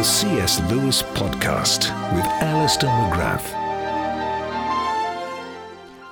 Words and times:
The 0.00 0.04
C.S. 0.04 0.62
Lewis 0.70 1.02
Podcast 1.02 1.90
with 2.14 2.24
Alister 2.40 2.86
McGrath. 2.86 3.59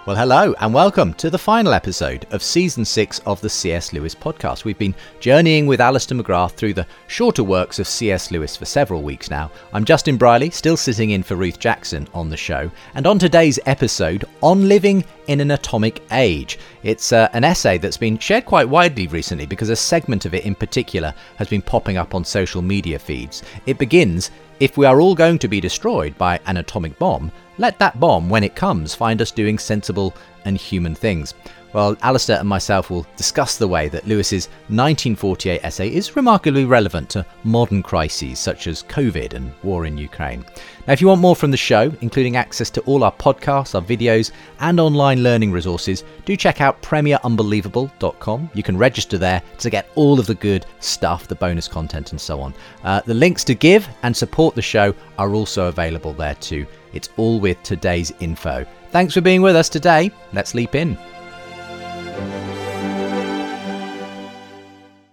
Well, 0.08 0.16
hello, 0.16 0.54
and 0.58 0.72
welcome 0.72 1.12
to 1.12 1.28
the 1.28 1.36
final 1.36 1.74
episode 1.74 2.26
of 2.30 2.42
season 2.42 2.86
six 2.86 3.18
of 3.26 3.42
the 3.42 3.50
C.S. 3.50 3.92
Lewis 3.92 4.14
podcast. 4.14 4.64
We've 4.64 4.78
been 4.78 4.94
journeying 5.20 5.66
with 5.66 5.82
Alister 5.82 6.14
McGrath 6.14 6.52
through 6.52 6.72
the 6.72 6.86
shorter 7.08 7.44
works 7.44 7.78
of 7.78 7.86
C.S. 7.86 8.30
Lewis 8.30 8.56
for 8.56 8.64
several 8.64 9.02
weeks 9.02 9.28
now. 9.28 9.50
I'm 9.74 9.84
Justin 9.84 10.16
Brierley, 10.16 10.48
still 10.48 10.78
sitting 10.78 11.10
in 11.10 11.22
for 11.22 11.36
Ruth 11.36 11.58
Jackson 11.58 12.08
on 12.14 12.30
the 12.30 12.38
show, 12.38 12.70
and 12.94 13.06
on 13.06 13.18
today's 13.18 13.60
episode, 13.66 14.24
On 14.40 14.66
Living 14.66 15.04
in 15.26 15.40
an 15.40 15.50
Atomic 15.50 16.02
Age. 16.10 16.58
It's 16.82 17.12
uh, 17.12 17.28
an 17.34 17.44
essay 17.44 17.76
that's 17.76 17.98
been 17.98 18.16
shared 18.16 18.46
quite 18.46 18.70
widely 18.70 19.08
recently 19.08 19.44
because 19.44 19.68
a 19.68 19.76
segment 19.76 20.24
of 20.24 20.32
it 20.32 20.46
in 20.46 20.54
particular 20.54 21.12
has 21.36 21.48
been 21.48 21.60
popping 21.60 21.98
up 21.98 22.14
on 22.14 22.24
social 22.24 22.62
media 22.62 22.98
feeds. 22.98 23.42
It 23.66 23.76
begins 23.76 24.30
If 24.60 24.76
we 24.76 24.86
are 24.86 25.00
all 25.00 25.14
going 25.14 25.38
to 25.38 25.46
be 25.46 25.60
destroyed 25.60 26.18
by 26.18 26.40
an 26.46 26.56
atomic 26.56 26.98
bomb, 26.98 27.30
let 27.58 27.78
that 27.78 28.00
bomb, 28.00 28.28
when 28.28 28.42
it 28.42 28.56
comes, 28.56 28.92
find 28.92 29.22
us 29.22 29.30
doing 29.30 29.56
sensible 29.56 30.12
and 30.46 30.56
human 30.56 30.96
things. 30.96 31.34
Well, 31.72 31.96
Alister 32.02 32.32
and 32.32 32.48
myself 32.48 32.90
will 32.90 33.06
discuss 33.16 33.56
the 33.56 33.68
way 33.68 33.88
that 33.88 34.08
Lewis's 34.08 34.46
1948 34.66 35.60
essay 35.62 35.94
is 35.94 36.16
remarkably 36.16 36.64
relevant 36.64 37.08
to 37.10 37.26
modern 37.44 37.84
crises 37.84 38.40
such 38.40 38.66
as 38.66 38.82
COVID 38.82 39.34
and 39.34 39.52
war 39.62 39.86
in 39.86 39.96
Ukraine. 39.96 40.44
Now, 40.88 40.94
if 40.94 41.02
you 41.02 41.08
want 41.08 41.20
more 41.20 41.36
from 41.36 41.50
the 41.50 41.56
show, 41.58 41.92
including 42.00 42.36
access 42.36 42.70
to 42.70 42.80
all 42.80 43.04
our 43.04 43.12
podcasts, 43.12 43.74
our 43.74 43.82
videos, 43.82 44.32
and 44.60 44.80
online 44.80 45.22
learning 45.22 45.52
resources, 45.52 46.02
do 46.24 46.34
check 46.34 46.62
out 46.62 46.80
premierunbelievable.com. 46.80 48.50
You 48.54 48.62
can 48.62 48.78
register 48.78 49.18
there 49.18 49.42
to 49.58 49.68
get 49.68 49.90
all 49.96 50.18
of 50.18 50.26
the 50.26 50.34
good 50.34 50.64
stuff, 50.80 51.28
the 51.28 51.34
bonus 51.34 51.68
content, 51.68 52.12
and 52.12 52.20
so 52.20 52.40
on. 52.40 52.54
Uh, 52.84 53.02
the 53.04 53.12
links 53.12 53.44
to 53.44 53.54
give 53.54 53.86
and 54.02 54.16
support 54.16 54.54
the 54.54 54.62
show 54.62 54.94
are 55.18 55.34
also 55.34 55.66
available 55.66 56.14
there 56.14 56.36
too. 56.36 56.66
It's 56.94 57.10
all 57.18 57.38
with 57.38 57.62
today's 57.62 58.10
info. 58.20 58.64
Thanks 58.90 59.12
for 59.12 59.20
being 59.20 59.42
with 59.42 59.56
us 59.56 59.68
today. 59.68 60.10
Let's 60.32 60.54
leap 60.54 60.74
in. 60.74 60.96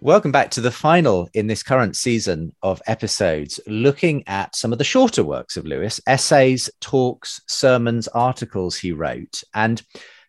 Welcome 0.05 0.31
back 0.31 0.51
to 0.51 0.61
the 0.61 0.69
final 0.69 1.27
in 1.33 1.47
this 1.47 1.63
current 1.63 1.95
season 1.95 2.53
of 2.61 2.79
episodes, 2.85 3.59
looking 3.65 4.23
at 4.27 4.55
some 4.55 4.71
of 4.71 4.77
the 4.77 4.83
shorter 4.83 5.23
works 5.23 5.57
of 5.57 5.65
Lewis 5.65 5.99
essays, 6.05 6.69
talks, 6.79 7.41
sermons, 7.47 8.07
articles 8.09 8.77
he 8.77 8.91
wrote. 8.91 9.43
And 9.55 9.81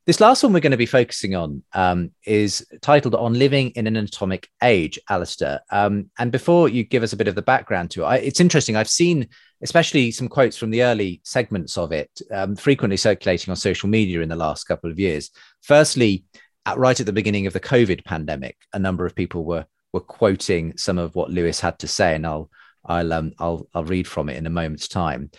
this 0.07 0.19
last 0.19 0.43
one 0.43 0.55
we're 0.55 0.61
going 0.61 0.71
to 0.71 0.79
be 0.79 0.87
focusing 0.87 1.35
on 1.35 1.63
um, 1.75 2.11
is 2.25 2.67
titled 2.81 3.15
On 3.17 3.35
Living 3.35 3.69
in 3.73 3.87
an 3.87 3.97
Atomic 3.97 4.49
Age, 4.63 4.99
Alister. 5.11 5.61
Um, 5.71 6.11
and 6.19 6.33
before 6.33 6.71
you 6.71 6.83
give 6.83 7.03
us 7.03 7.13
a 7.13 7.17
bit 7.19 7.29
of 7.29 7.35
the 7.35 7.43
background 7.43 7.91
to 7.91 8.05
it, 8.05 8.07
I, 8.07 8.17
it's 8.17 8.41
interesting. 8.41 8.77
I've 8.77 8.89
seen 8.89 9.29
especially 9.63 10.11
some 10.11 10.29
quotes 10.29 10.57
from 10.57 10.71
the 10.71 10.85
early 10.85 11.21
segments 11.23 11.77
of 11.77 11.93
it 11.93 12.11
um, 12.33 12.57
frequently 12.57 12.97
circulating 12.97 13.51
on 13.51 13.57
social 13.57 13.91
media 13.91 14.23
in 14.23 14.31
the 14.31 14.37
last 14.37 14.65
couple 14.65 14.91
of 14.91 14.99
years. 14.99 15.31
Firstly, 15.61 16.25
at, 16.67 16.77
right 16.77 16.99
at 16.99 17.07
the 17.07 17.13
beginning 17.13 17.47
of 17.47 17.53
the 17.53 17.61
COVID 17.61 18.05
pandemic, 18.05 18.57
a 18.73 18.79
number 18.79 19.07
of 19.07 19.15
people 19.15 19.45
were 19.45 19.65
were 19.93 20.01
quoting 20.01 20.77
some 20.77 20.99
of 20.99 21.15
what 21.15 21.31
Lewis 21.31 21.61
had 21.61 21.79
to 21.79 21.89
say, 21.89 22.15
and 22.15 22.27
I'll 22.27 22.51
I'll 22.85 23.13
um, 23.13 23.33
I'll 23.39 23.67
I'll 23.73 23.85
read 23.85 24.07
from 24.07 24.29
it 24.29 24.37
in 24.37 24.47
a 24.47 24.51
moment's 24.51 24.89
time. 24.89 25.31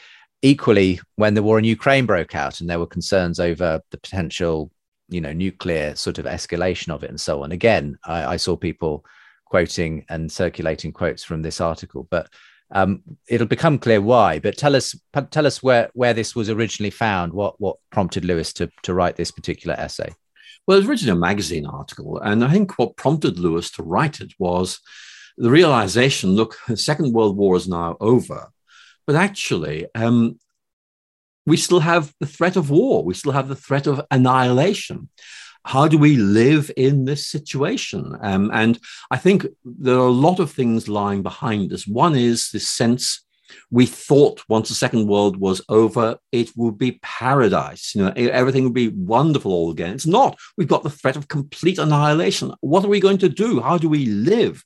Equally, 0.42 1.00
when 1.16 1.34
the 1.34 1.44
war 1.44 1.60
in 1.60 1.66
Ukraine 1.66 2.06
broke 2.06 2.34
out, 2.34 2.62
and 2.62 2.70
there 2.70 2.80
were 2.80 2.88
concerns 2.88 3.40
over 3.40 3.82
the 3.92 3.98
potential, 3.98 4.72
you 5.10 5.22
know, 5.22 5.34
nuclear 5.34 5.96
sort 5.96 6.18
of 6.18 6.26
escalation 6.26 6.90
of 6.90 7.04
it, 7.04 7.10
and 7.10 7.22
so 7.22 7.44
on. 7.44 7.52
Again, 7.52 7.98
I, 8.06 8.34
I 8.34 8.38
saw 8.38 8.56
people 8.56 9.06
quoting 9.46 10.06
and 10.10 10.32
circulating 10.32 10.92
quotes 10.92 11.24
from 11.24 11.42
this 11.42 11.62
article, 11.62 12.08
but 12.10 12.30
um, 12.72 13.02
it'll 13.28 13.48
become 13.48 13.80
clear 13.80 14.02
why. 14.02 14.40
But 14.40 14.58
tell 14.58 14.76
us 14.76 14.96
tell 15.32 15.46
us 15.46 15.62
where 15.62 15.90
where 15.94 16.14
this 16.14 16.36
was 16.36 16.50
originally 16.50 16.92
found. 16.92 17.34
What 17.34 17.60
what 17.60 17.78
prompted 17.92 18.24
Lewis 18.24 18.54
to 18.54 18.70
to 18.84 18.94
write 18.94 19.18
this 19.18 19.32
particular 19.32 19.76
essay? 19.78 20.14
Well, 20.68 20.78
it 20.78 20.82
was 20.82 20.90
originally 20.90 21.18
a 21.18 21.22
magazine 21.22 21.66
article. 21.66 22.20
And 22.20 22.44
I 22.44 22.52
think 22.52 22.78
what 22.78 22.98
prompted 22.98 23.40
Lewis 23.40 23.72
to 23.72 23.84
write 23.84 24.20
it 24.20 24.34
was 24.38 24.80
the 25.38 25.50
realization 25.50 26.32
look, 26.32 26.58
the 26.68 26.76
Second 26.76 27.14
World 27.14 27.38
War 27.38 27.56
is 27.56 27.68
now 27.68 27.96
over. 28.02 28.50
But 29.06 29.16
actually, 29.16 29.88
um, 29.96 30.40
we 31.46 31.56
still 31.56 31.80
have 31.80 32.14
the 32.20 32.26
threat 32.26 32.58
of 32.58 32.70
war, 32.70 33.04
we 33.06 33.14
still 33.14 33.32
have 33.32 33.48
the 33.48 33.56
threat 33.56 33.88
of 33.88 34.06
annihilation. 34.12 35.10
How 35.64 35.88
do 35.88 35.98
we 35.98 36.18
live 36.18 36.70
in 36.76 37.06
this 37.06 37.28
situation? 37.28 38.18
Um, 38.22 38.52
and 38.54 38.80
I 39.12 39.18
think 39.18 39.48
there 39.64 39.96
are 39.96 40.08
a 40.08 40.12
lot 40.12 40.40
of 40.40 40.52
things 40.52 40.88
lying 40.88 41.24
behind 41.24 41.70
this. 41.70 41.88
One 41.88 42.16
is 42.16 42.52
this 42.52 42.70
sense 42.70 43.26
we 43.72 43.86
thought 43.86 44.44
once 44.48 44.70
the 44.70 44.76
second 44.76 45.08
world 45.08 45.38
was 45.38 45.62
over 45.70 46.18
it 46.32 46.52
would 46.56 46.78
be 46.78 47.00
paradise. 47.02 47.94
You 47.96 48.06
know 48.06 48.14
everything 48.16 48.64
would 48.64 48.74
be 48.74 48.90
wonderful 48.90 49.52
all 49.52 49.72
again. 49.72 49.94
It's 49.94 50.08
not. 50.08 50.38
We've 50.58 50.68
got 50.68 50.84
the 50.84 50.90
threat 50.90 51.16
of 51.16 51.28
complete 51.28 51.78
annihilation. 51.78 52.54
What 52.62 52.84
are 52.86 52.90
we 52.90 53.00
going 53.00 53.20
to 53.20 53.30
do? 53.30 53.62
How 53.62 53.78
do 53.78 53.90
we 53.90 54.06
live 54.06 54.64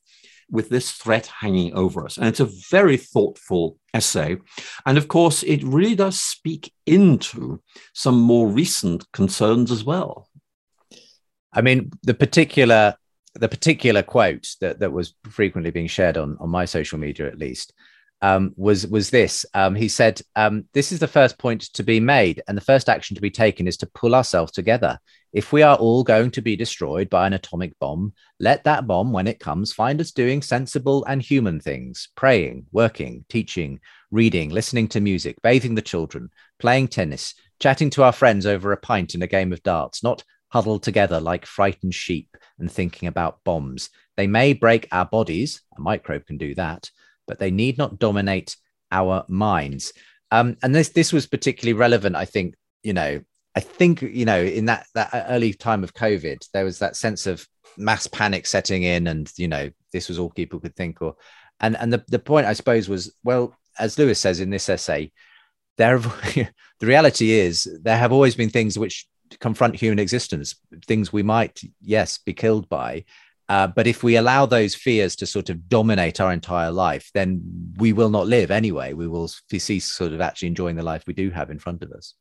with 0.50 0.68
this 0.68 0.92
threat 0.92 1.26
hanging 1.26 1.74
over 1.74 2.04
us? 2.04 2.16
And 2.16 2.26
it's 2.26 2.40
a 2.40 2.50
very 2.70 2.96
thoughtful 2.96 3.78
essay. 3.94 4.36
And 4.86 4.98
of 4.98 5.08
course 5.08 5.42
it 5.42 5.62
really 5.62 5.94
does 5.94 6.18
speak 6.18 6.72
into 6.86 7.62
some 7.94 8.20
more 8.20 8.48
recent 8.48 9.10
concerns 9.12 9.70
as 9.70 9.84
well. 9.84 10.28
I 11.52 11.60
mean 11.60 11.90
the 12.02 12.14
particular 12.14 12.96
the 13.34 13.48
particular 13.48 14.02
quote 14.02 14.46
that, 14.60 14.80
that 14.80 14.92
was 14.92 15.14
frequently 15.30 15.70
being 15.70 15.86
shared 15.86 16.18
on, 16.18 16.36
on 16.38 16.50
my 16.50 16.66
social 16.66 16.98
media 16.98 17.26
at 17.26 17.38
least 17.38 17.72
um, 18.22 18.54
was 18.56 18.86
was 18.86 19.10
this. 19.10 19.44
Um, 19.52 19.74
he 19.74 19.88
said, 19.88 20.22
um, 20.36 20.64
"This 20.72 20.92
is 20.92 21.00
the 21.00 21.08
first 21.08 21.36
point 21.38 21.62
to 21.74 21.82
be 21.82 22.00
made, 22.00 22.42
and 22.46 22.56
the 22.56 22.62
first 22.62 22.88
action 22.88 23.14
to 23.16 23.20
be 23.20 23.30
taken 23.30 23.66
is 23.66 23.76
to 23.78 23.90
pull 23.94 24.14
ourselves 24.14 24.52
together. 24.52 24.98
If 25.32 25.52
we 25.52 25.62
are 25.62 25.76
all 25.76 26.04
going 26.04 26.30
to 26.32 26.42
be 26.42 26.56
destroyed 26.56 27.10
by 27.10 27.26
an 27.26 27.32
atomic 27.32 27.78
bomb, 27.78 28.12
let 28.38 28.64
that 28.64 28.86
bomb, 28.86 29.12
when 29.12 29.26
it 29.26 29.40
comes, 29.40 29.72
find 29.72 30.00
us 30.00 30.12
doing 30.12 30.40
sensible 30.40 31.04
and 31.04 31.20
human 31.20 31.60
things: 31.60 32.08
praying, 32.16 32.66
working, 32.72 33.24
teaching, 33.28 33.80
reading, 34.10 34.50
listening 34.50 34.88
to 34.88 35.00
music, 35.00 35.36
bathing 35.42 35.74
the 35.74 35.82
children, 35.82 36.30
playing 36.58 36.88
tennis, 36.88 37.34
chatting 37.58 37.90
to 37.90 38.04
our 38.04 38.12
friends 38.12 38.46
over 38.46 38.72
a 38.72 38.76
pint 38.76 39.14
in 39.14 39.22
a 39.22 39.26
game 39.26 39.52
of 39.52 39.62
darts, 39.62 40.02
not." 40.02 40.24
Huddled 40.48 40.82
together 40.82 41.18
like 41.18 41.46
frightened 41.46 41.94
sheep 41.94 42.36
and 42.58 42.70
thinking 42.70 43.08
about 43.08 43.42
bombs. 43.42 43.88
They 44.18 44.26
may 44.26 44.52
break 44.52 44.86
our 44.92 45.06
bodies, 45.06 45.62
a 45.78 45.80
microbe 45.80 46.26
can 46.26 46.36
do 46.36 46.54
that, 46.56 46.90
but 47.26 47.38
they 47.38 47.50
need 47.50 47.78
not 47.78 47.98
dominate 47.98 48.56
our 48.90 49.24
minds. 49.28 49.92
Um, 50.30 50.56
and 50.62 50.74
this 50.74 50.90
this 50.90 51.12
was 51.12 51.26
particularly 51.26 51.74
relevant, 51.74 52.16
I 52.16 52.24
think. 52.24 52.54
You 52.82 52.92
know, 52.92 53.20
I 53.54 53.60
think 53.60 54.02
you 54.02 54.24
know 54.24 54.40
in 54.40 54.66
that 54.66 54.86
that 54.94 55.10
early 55.28 55.52
time 55.52 55.84
of 55.84 55.94
COVID, 55.94 56.46
there 56.52 56.64
was 56.64 56.78
that 56.78 56.96
sense 56.96 57.26
of 57.26 57.46
mass 57.76 58.06
panic 58.06 58.46
setting 58.46 58.82
in, 58.82 59.06
and 59.06 59.30
you 59.36 59.48
know 59.48 59.70
this 59.92 60.08
was 60.08 60.18
all 60.18 60.30
people 60.30 60.60
could 60.60 60.76
think. 60.76 61.02
Or 61.02 61.16
and 61.60 61.76
and 61.76 61.92
the 61.92 62.04
the 62.08 62.18
point 62.18 62.46
I 62.46 62.54
suppose 62.54 62.88
was 62.88 63.14
well, 63.24 63.54
as 63.78 63.98
Lewis 63.98 64.18
says 64.18 64.40
in 64.40 64.50
this 64.50 64.68
essay, 64.68 65.12
there 65.76 65.98
the 66.78 66.86
reality 66.86 67.32
is 67.32 67.68
there 67.82 67.98
have 67.98 68.12
always 68.12 68.34
been 68.34 68.50
things 68.50 68.78
which 68.78 69.06
confront 69.38 69.76
human 69.76 69.98
existence, 69.98 70.54
things 70.86 71.12
we 71.12 71.22
might 71.22 71.60
yes 71.80 72.18
be 72.18 72.34
killed 72.34 72.68
by, 72.68 73.04
uh, 73.48 73.66
but 73.66 73.86
if 73.86 74.02
we 74.02 74.16
allow 74.16 74.46
those 74.46 74.74
fears 74.74 75.16
to 75.16 75.26
sort 75.26 75.50
of 75.50 75.68
dominate 75.68 76.20
our 76.20 76.32
entire 76.32 76.70
life, 76.70 77.10
then 77.14 77.42
we 77.76 77.92
will 77.92 78.10
not 78.10 78.26
live 78.26 78.50
anyway. 78.50 78.92
We 78.92 79.08
will 79.08 79.28
cease 79.28 79.92
sort 79.92 80.12
of 80.12 80.20
actually 80.20 80.48
enjoying 80.48 80.76
the 80.76 80.82
life 80.82 81.04
we 81.06 81.14
do 81.14 81.30
have 81.30 81.50
in 81.50 81.58
front 81.58 81.82
of 81.82 81.92
us. 81.92 82.14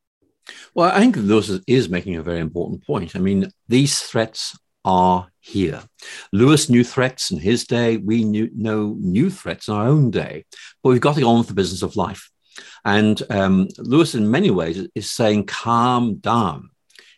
Well, 0.74 0.92
I 0.92 1.00
think 1.00 1.16
Lewis 1.16 1.50
is 1.68 1.90
making 1.90 2.16
a 2.16 2.24
very 2.24 2.40
important 2.40 2.86
point. 2.86 3.16
I 3.16 3.20
mean, 3.20 3.52
these 3.68 4.02
threats 4.02 4.58
are 4.84 5.30
here. 5.40 5.84
Lewis 6.34 6.70
knew 6.70 6.84
threats 6.84 7.32
in 7.32 7.40
his 7.40 7.66
day. 7.66 7.98
We 7.98 8.24
knew, 8.24 8.50
know 8.56 8.96
new 9.00 9.30
threats 9.30 9.68
in 9.68 9.76
our 9.76 9.88
own 9.88 10.10
day. 10.12 10.46
But 10.82 10.90
we've 10.90 11.02
got 11.02 11.16
to 11.16 11.22
go 11.22 11.30
on 11.30 11.40
with 11.40 11.48
the 11.48 11.54
business 11.54 11.84
of 11.84 11.96
life. 11.96 12.30
And 12.84 13.22
um, 13.30 13.68
Lewis, 13.78 14.16
in 14.16 14.30
many 14.30 14.50
ways, 14.50 14.88
is 14.96 15.12
saying, 15.12 15.46
calm 15.46 16.16
down 16.16 16.71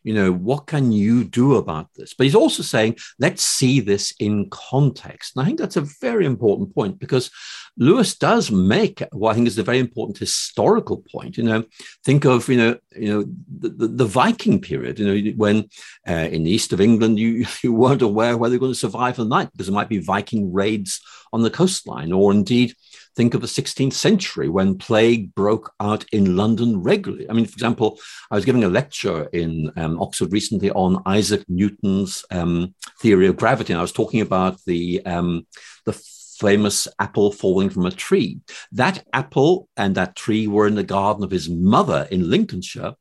you 0.04 0.14
know, 0.14 0.32
what 0.32 0.68
can 0.68 0.92
you 0.92 1.24
do 1.24 1.56
about 1.56 1.88
this? 1.96 2.14
But 2.14 2.26
he's 2.26 2.36
also 2.36 2.64
saying, 2.64 2.98
let's 3.20 3.44
see 3.44 3.80
this 3.80 4.14
in 4.20 4.50
context. 4.50 5.36
And 5.36 5.44
I 5.44 5.46
think 5.46 5.60
that's 5.60 5.78
a 5.78 5.88
very 6.02 6.26
important 6.26 6.74
point 6.76 7.00
because 7.00 7.32
Lewis 7.78 8.16
does 8.16 8.52
make 8.52 9.02
what 9.12 9.32
I 9.32 9.34
think 9.36 9.48
is 9.48 9.58
a 9.58 9.64
very 9.64 9.80
important 9.80 10.18
historical 10.18 11.04
point. 11.12 11.38
You 11.38 11.44
know, 11.44 11.64
think 12.04 12.26
of, 12.26 12.48
you 12.50 12.58
know, 12.58 12.78
you 12.96 13.10
know, 13.10 13.26
the, 13.60 13.70
the, 13.70 13.88
the 13.88 14.06
Viking 14.06 14.62
period, 14.62 15.00
you 15.00 15.06
know, 15.06 15.32
when 15.38 15.70
uh, 16.08 16.30
in 16.32 16.44
the 16.44 16.52
east 16.52 16.74
of 16.74 16.82
England, 16.82 17.18
you, 17.18 17.46
you 17.64 17.74
weren't 17.74 18.02
aware 18.02 18.38
whether 18.38 18.54
you're 18.54 18.60
going 18.60 18.74
to 18.74 18.78
survive 18.78 19.16
the 19.16 19.26
night 19.26 19.52
because 19.52 19.68
there 19.68 19.76
might 19.76 19.90
be 19.90 20.00
Viking 20.00 20.54
raids 20.54 21.02
on 21.32 21.42
the 21.42 21.50
coastline, 21.50 22.12
or 22.12 22.32
indeed 22.32 22.76
Think 23.16 23.34
of 23.34 23.42
the 23.42 23.48
16th 23.48 23.94
century 23.94 24.50
when 24.50 24.78
plague 24.78 25.36
broke 25.36 25.72
out 25.80 26.06
in 26.12 26.36
London 26.36 26.82
regularly. 26.82 27.30
I 27.30 27.34
mean, 27.34 27.46
for 27.46 27.54
example, 27.54 28.00
I 28.32 28.36
was 28.36 28.46
giving 28.46 28.64
a 28.64 28.70
lecture 28.70 29.26
in 29.34 29.72
um, 29.78 30.02
Oxford 30.02 30.32
recently 30.32 30.72
on 30.72 31.02
Isaac 31.06 31.44
Newton's 31.48 32.26
um, 32.32 32.74
theory 33.00 33.28
of 33.28 33.38
gravity, 33.38 33.74
and 33.74 33.80
I 33.80 33.84
was 33.84 33.92
talking 33.92 34.22
about 34.22 34.60
the 34.66 35.06
um, 35.06 35.46
the 35.86 35.94
famous 36.40 36.88
apple 37.00 37.32
falling 37.32 37.70
from 37.70 37.86
a 37.86 37.92
tree. 37.92 38.40
That 38.72 39.06
apple 39.14 39.70
and 39.78 39.96
that 39.96 40.16
tree 40.16 40.48
were 40.48 40.68
in 40.68 40.76
the 40.76 40.84
garden 40.84 41.24
of 41.24 41.32
his 41.32 41.50
mother 41.50 42.08
in 42.12 42.30
Lincolnshire. 42.30 42.94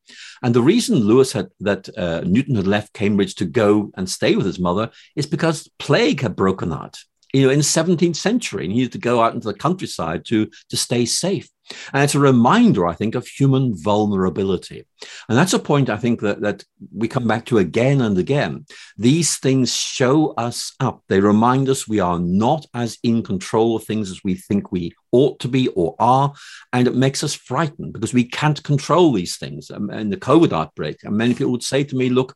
And 0.42 0.54
the 0.54 0.62
reason 0.62 0.96
Lewis 0.96 1.32
had 1.32 1.48
that 1.60 1.88
uh, 1.96 2.20
Newton 2.24 2.56
had 2.56 2.66
left 2.66 2.92
Cambridge 2.92 3.34
to 3.36 3.44
go 3.44 3.90
and 3.96 4.08
stay 4.08 4.36
with 4.36 4.46
his 4.46 4.58
mother 4.58 4.90
is 5.16 5.26
because 5.26 5.68
plague 5.78 6.20
had 6.20 6.36
broken 6.36 6.72
out 6.72 7.02
you 7.32 7.42
know, 7.42 7.50
in 7.50 7.58
the 7.58 7.64
17th 7.64 8.16
century, 8.16 8.64
and 8.64 8.72
he 8.72 8.82
had 8.82 8.92
to 8.92 8.98
go 8.98 9.22
out 9.22 9.34
into 9.34 9.48
the 9.48 9.54
countryside 9.54 10.24
to, 10.26 10.50
to 10.68 10.76
stay 10.76 11.06
safe. 11.06 11.48
And 11.92 12.02
it's 12.02 12.14
a 12.14 12.20
reminder, 12.20 12.86
I 12.86 12.94
think, 12.94 13.14
of 13.14 13.26
human 13.26 13.74
vulnerability. 13.76 14.86
And 15.28 15.38
that's 15.38 15.52
a 15.52 15.58
point 15.58 15.90
I 15.90 15.96
think 15.96 16.20
that, 16.20 16.40
that 16.42 16.64
we 16.94 17.08
come 17.08 17.26
back 17.26 17.46
to 17.46 17.58
again 17.58 18.00
and 18.00 18.18
again. 18.18 18.66
These 18.96 19.38
things 19.38 19.74
show 19.74 20.32
us 20.32 20.74
up. 20.80 21.02
They 21.08 21.20
remind 21.20 21.68
us 21.68 21.88
we 21.88 22.00
are 22.00 22.18
not 22.18 22.66
as 22.74 22.98
in 23.02 23.22
control 23.22 23.76
of 23.76 23.84
things 23.84 24.10
as 24.10 24.20
we 24.24 24.34
think 24.34 24.70
we 24.70 24.92
ought 25.12 25.38
to 25.40 25.48
be 25.48 25.68
or 25.68 25.94
are. 25.98 26.32
And 26.72 26.86
it 26.86 26.94
makes 26.94 27.22
us 27.22 27.34
frightened 27.34 27.92
because 27.92 28.12
we 28.12 28.24
can't 28.24 28.62
control 28.62 29.12
these 29.12 29.36
things. 29.36 29.70
And 29.70 29.90
um, 29.90 30.10
the 30.10 30.16
COVID 30.16 30.52
outbreak, 30.52 30.98
and 31.04 31.16
many 31.16 31.34
people 31.34 31.52
would 31.52 31.62
say 31.62 31.84
to 31.84 31.96
me, 31.96 32.08
look, 32.10 32.34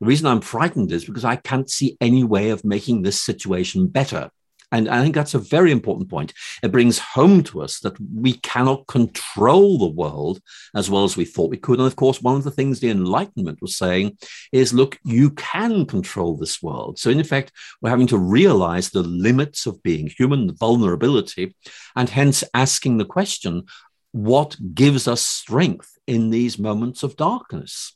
the 0.00 0.06
reason 0.06 0.28
I'm 0.28 0.40
frightened 0.40 0.92
is 0.92 1.04
because 1.04 1.24
I 1.24 1.36
can't 1.36 1.68
see 1.68 1.96
any 2.00 2.22
way 2.22 2.50
of 2.50 2.64
making 2.64 3.02
this 3.02 3.20
situation 3.20 3.88
better. 3.88 4.30
And 4.70 4.88
I 4.88 5.02
think 5.02 5.14
that's 5.14 5.34
a 5.34 5.38
very 5.38 5.72
important 5.72 6.10
point. 6.10 6.34
It 6.62 6.72
brings 6.72 6.98
home 6.98 7.42
to 7.44 7.62
us 7.62 7.80
that 7.80 7.96
we 8.14 8.34
cannot 8.34 8.86
control 8.86 9.78
the 9.78 9.86
world 9.86 10.40
as 10.74 10.90
well 10.90 11.04
as 11.04 11.16
we 11.16 11.24
thought 11.24 11.50
we 11.50 11.56
could. 11.56 11.78
And 11.78 11.86
of 11.86 11.96
course, 11.96 12.20
one 12.20 12.36
of 12.36 12.44
the 12.44 12.50
things 12.50 12.80
the 12.80 12.90
Enlightenment 12.90 13.62
was 13.62 13.76
saying 13.76 14.18
is 14.52 14.74
look, 14.74 14.98
you 15.04 15.30
can 15.30 15.86
control 15.86 16.36
this 16.36 16.62
world. 16.62 16.98
So, 16.98 17.08
in 17.10 17.20
effect, 17.20 17.52
we're 17.80 17.90
having 17.90 18.06
to 18.08 18.18
realize 18.18 18.90
the 18.90 19.02
limits 19.02 19.66
of 19.66 19.82
being 19.82 20.08
human, 20.08 20.48
the 20.48 20.52
vulnerability, 20.52 21.54
and 21.96 22.08
hence 22.08 22.44
asking 22.54 22.98
the 22.98 23.04
question 23.04 23.64
what 24.12 24.56
gives 24.74 25.06
us 25.06 25.22
strength 25.22 25.98
in 26.06 26.30
these 26.30 26.58
moments 26.58 27.02
of 27.02 27.16
darkness? 27.16 27.94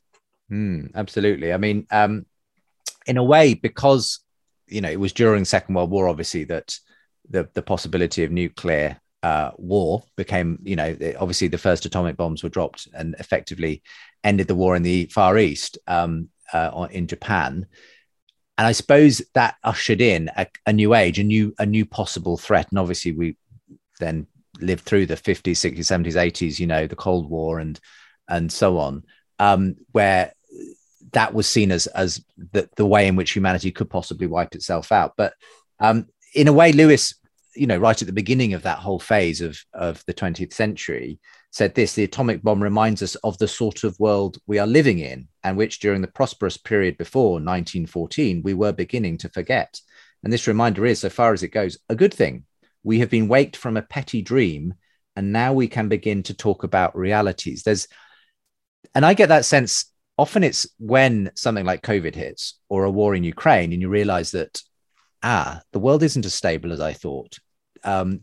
Mm, 0.51 0.95
absolutely. 0.95 1.53
I 1.53 1.57
mean, 1.57 1.87
um, 1.91 2.27
in 3.07 3.17
a 3.17 3.25
way, 3.25 3.55
because 3.55 4.21
you 4.67 4.81
know, 4.81 4.91
it 4.91 5.01
was 5.01 5.13
during 5.13 5.45
Second 5.45 5.75
World 5.75 5.91
War, 5.91 6.09
obviously, 6.09 6.45
that 6.45 6.79
the 7.29 7.49
the 7.55 7.63
possibility 7.63 8.25
of 8.25 8.31
nuclear 8.31 9.01
uh, 9.23 9.53
war 9.57 10.03
became, 10.17 10.59
you 10.63 10.77
know, 10.77 10.97
obviously 11.19 11.49
the 11.49 11.59
first 11.59 11.87
atomic 11.87 12.17
bombs 12.17 12.43
were 12.43 12.49
dropped 12.49 12.89
and 12.95 13.15
effectively 13.19 13.83
ended 14.25 14.49
the 14.49 14.55
war 14.55 14.75
in 14.75 14.83
the 14.83 15.07
Far 15.07 15.39
East 15.39 15.79
um, 15.87 16.29
uh, 16.53 16.89
in 16.91 17.07
Japan. 17.07 17.67
And 18.59 18.67
I 18.67 18.73
suppose 18.73 19.23
that 19.35 19.57
ushered 19.65 20.01
in 20.01 20.31
a, 20.37 20.47
a, 20.67 20.73
new 20.73 20.95
age, 20.95 21.19
a 21.19 21.25
new 21.25 21.55
a 21.59 21.67
new 21.67 21.87
possible 21.87 22.37
threat. 22.37 22.69
And 22.71 22.79
obviously, 22.79 23.13
we 23.13 23.37
then 23.99 24.27
lived 24.61 24.85
through 24.85 25.07
the 25.07 25.15
50s, 25.15 25.53
60s, 25.53 25.79
70s, 25.79 26.15
80s, 26.15 26.59
you 26.59 26.67
know, 26.67 26.87
the 26.87 26.97
Cold 26.97 27.31
War 27.31 27.59
and 27.59 27.79
and 28.29 28.53
so 28.53 28.79
on, 28.79 29.05
um, 29.39 29.77
where 29.93 30.33
that 31.13 31.35
was 31.35 31.47
seen 31.47 31.71
as 31.71 31.87
as 31.89 32.25
the, 32.53 32.69
the 32.77 32.87
way 32.87 33.07
in 33.07 33.17
which 33.17 33.33
humanity 33.33 33.71
could 33.71 33.91
possibly 33.91 34.27
wipe 34.27 34.55
itself 34.55 34.93
out. 34.93 35.13
But 35.17 35.35
um, 35.79 36.07
in 36.35 36.49
a 36.49 36.53
way, 36.53 36.73
Lewis, 36.73 37.15
you 37.55 37.67
know, 37.67 37.77
right 37.77 38.01
at 38.01 38.07
the 38.07 38.13
beginning 38.13 38.55
of 38.55 38.63
that 38.63 38.79
whole 38.79 38.99
phase 38.99 39.41
of 39.41 39.59
of 39.73 40.03
the 40.07 40.15
20th 40.15 40.53
century, 40.53 41.19
said 41.51 41.75
this: 41.75 41.95
the 41.95 42.05
atomic 42.05 42.43
bomb 42.43 42.63
reminds 42.63 43.03
us 43.03 43.15
of 43.17 43.39
the 43.39 43.49
sort 43.49 43.85
of 43.85 43.99
world 44.01 44.39
we 44.47 44.59
are 44.59 44.67
living 44.67 44.99
in, 44.99 45.29
and 45.45 45.57
which 45.57 45.81
during 45.81 46.01
the 46.01 46.09
prosperous 46.09 46.57
period 46.57 46.97
before 46.99 47.33
1914 47.33 48.43
we 48.43 48.55
were 48.55 48.73
beginning 48.73 49.19
to 49.19 49.29
forget. 49.29 49.81
And 50.25 50.33
this 50.33 50.47
reminder 50.47 50.87
is, 50.87 51.01
so 51.01 51.11
far 51.11 51.33
as 51.33 51.43
it 51.43 51.49
goes, 51.49 51.79
a 51.89 51.97
good 51.97 52.15
thing. 52.15 52.45
We 52.85 53.01
have 53.01 53.11
been 53.11 53.29
waked 53.29 53.57
from 53.57 53.77
a 53.77 53.83
petty 53.83 54.23
dream, 54.23 54.75
and 55.17 55.33
now 55.33 55.53
we 55.53 55.69
can 55.69 55.89
begin 55.89 56.23
to 56.25 56.35
talk 56.35 56.65
about 56.65 56.97
realities. 56.97 57.65
There's, 57.65 57.89
and 58.95 59.05
I 59.05 59.15
get 59.15 59.29
that 59.29 59.45
sense 59.45 59.92
often 60.19 60.45
it's 60.45 60.67
when 60.79 61.31
something 61.35 61.65
like 61.65 61.83
COVID 61.83 62.15
hits 62.15 62.59
or 62.69 62.85
a 62.85 62.91
war 62.91 63.15
in 63.15 63.25
Ukraine, 63.25 63.73
and 63.73 63.81
you 63.81 63.89
realize 63.89 64.31
that, 64.33 64.63
ah, 65.23 65.61
the 65.73 65.79
world 65.79 66.03
isn't 66.03 66.27
as 66.27 66.35
stable 66.35 66.73
as 66.73 66.81
I 66.81 66.93
thought. 66.93 67.39
Um, 67.85 68.21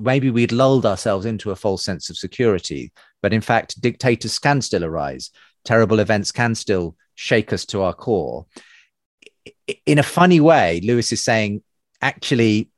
maybe 0.00 0.30
we'd 0.30 0.52
lulled 0.52 0.84
ourselves 0.84 1.26
into 1.26 1.52
a 1.52 1.56
false 1.56 1.84
sense 1.84 2.10
of 2.10 2.16
security, 2.16 2.92
but 3.22 3.32
in 3.32 3.40
fact, 3.40 3.80
dictators 3.80 4.38
can 4.38 4.60
still 4.60 4.84
arise. 4.84 5.30
Terrible 5.64 6.00
events 6.00 6.32
can 6.32 6.54
still 6.54 6.96
shake 7.14 7.52
us 7.52 7.64
to 7.66 7.82
our 7.82 7.94
core. 7.94 8.46
In 9.84 9.98
a 9.98 10.02
funny 10.02 10.40
way, 10.40 10.80
Lewis 10.82 11.12
is 11.12 11.22
saying, 11.22 11.62
actually, 12.02 12.70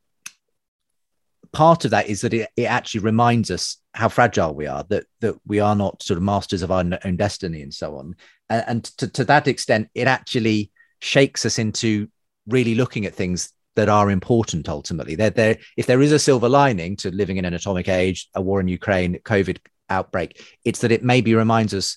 part 1.52 1.84
of 1.84 1.90
that 1.92 2.08
is 2.08 2.20
that 2.22 2.34
it, 2.34 2.48
it 2.56 2.64
actually 2.64 3.00
reminds 3.00 3.50
us 3.50 3.76
how 3.94 4.08
fragile 4.08 4.54
we 4.54 4.66
are, 4.66 4.84
that 4.88 5.04
that 5.20 5.34
we 5.46 5.60
are 5.60 5.74
not 5.74 6.02
sort 6.02 6.16
of 6.16 6.22
masters 6.22 6.62
of 6.62 6.70
our 6.70 6.84
own 7.04 7.16
destiny 7.16 7.62
and 7.62 7.72
so 7.72 7.96
on. 7.96 8.14
And, 8.48 8.64
and 8.66 8.84
to, 8.98 9.08
to 9.08 9.24
that 9.24 9.48
extent, 9.48 9.88
it 9.94 10.06
actually 10.06 10.70
shakes 11.00 11.44
us 11.46 11.58
into 11.58 12.08
really 12.46 12.74
looking 12.74 13.06
at 13.06 13.14
things 13.14 13.52
that 13.76 13.88
are 13.88 14.10
important 14.10 14.68
ultimately. 14.68 15.14
There, 15.14 15.30
there, 15.30 15.58
if 15.76 15.86
there 15.86 16.02
is 16.02 16.10
a 16.10 16.18
silver 16.18 16.48
lining 16.48 16.96
to 16.96 17.10
living 17.10 17.36
in 17.36 17.44
an 17.44 17.54
atomic 17.54 17.88
age, 17.88 18.28
a 18.34 18.42
war 18.42 18.60
in 18.60 18.68
Ukraine, 18.68 19.18
COVID 19.24 19.58
outbreak, 19.88 20.42
it's 20.64 20.80
that 20.80 20.92
it 20.92 21.04
maybe 21.04 21.34
reminds 21.34 21.74
us 21.74 21.96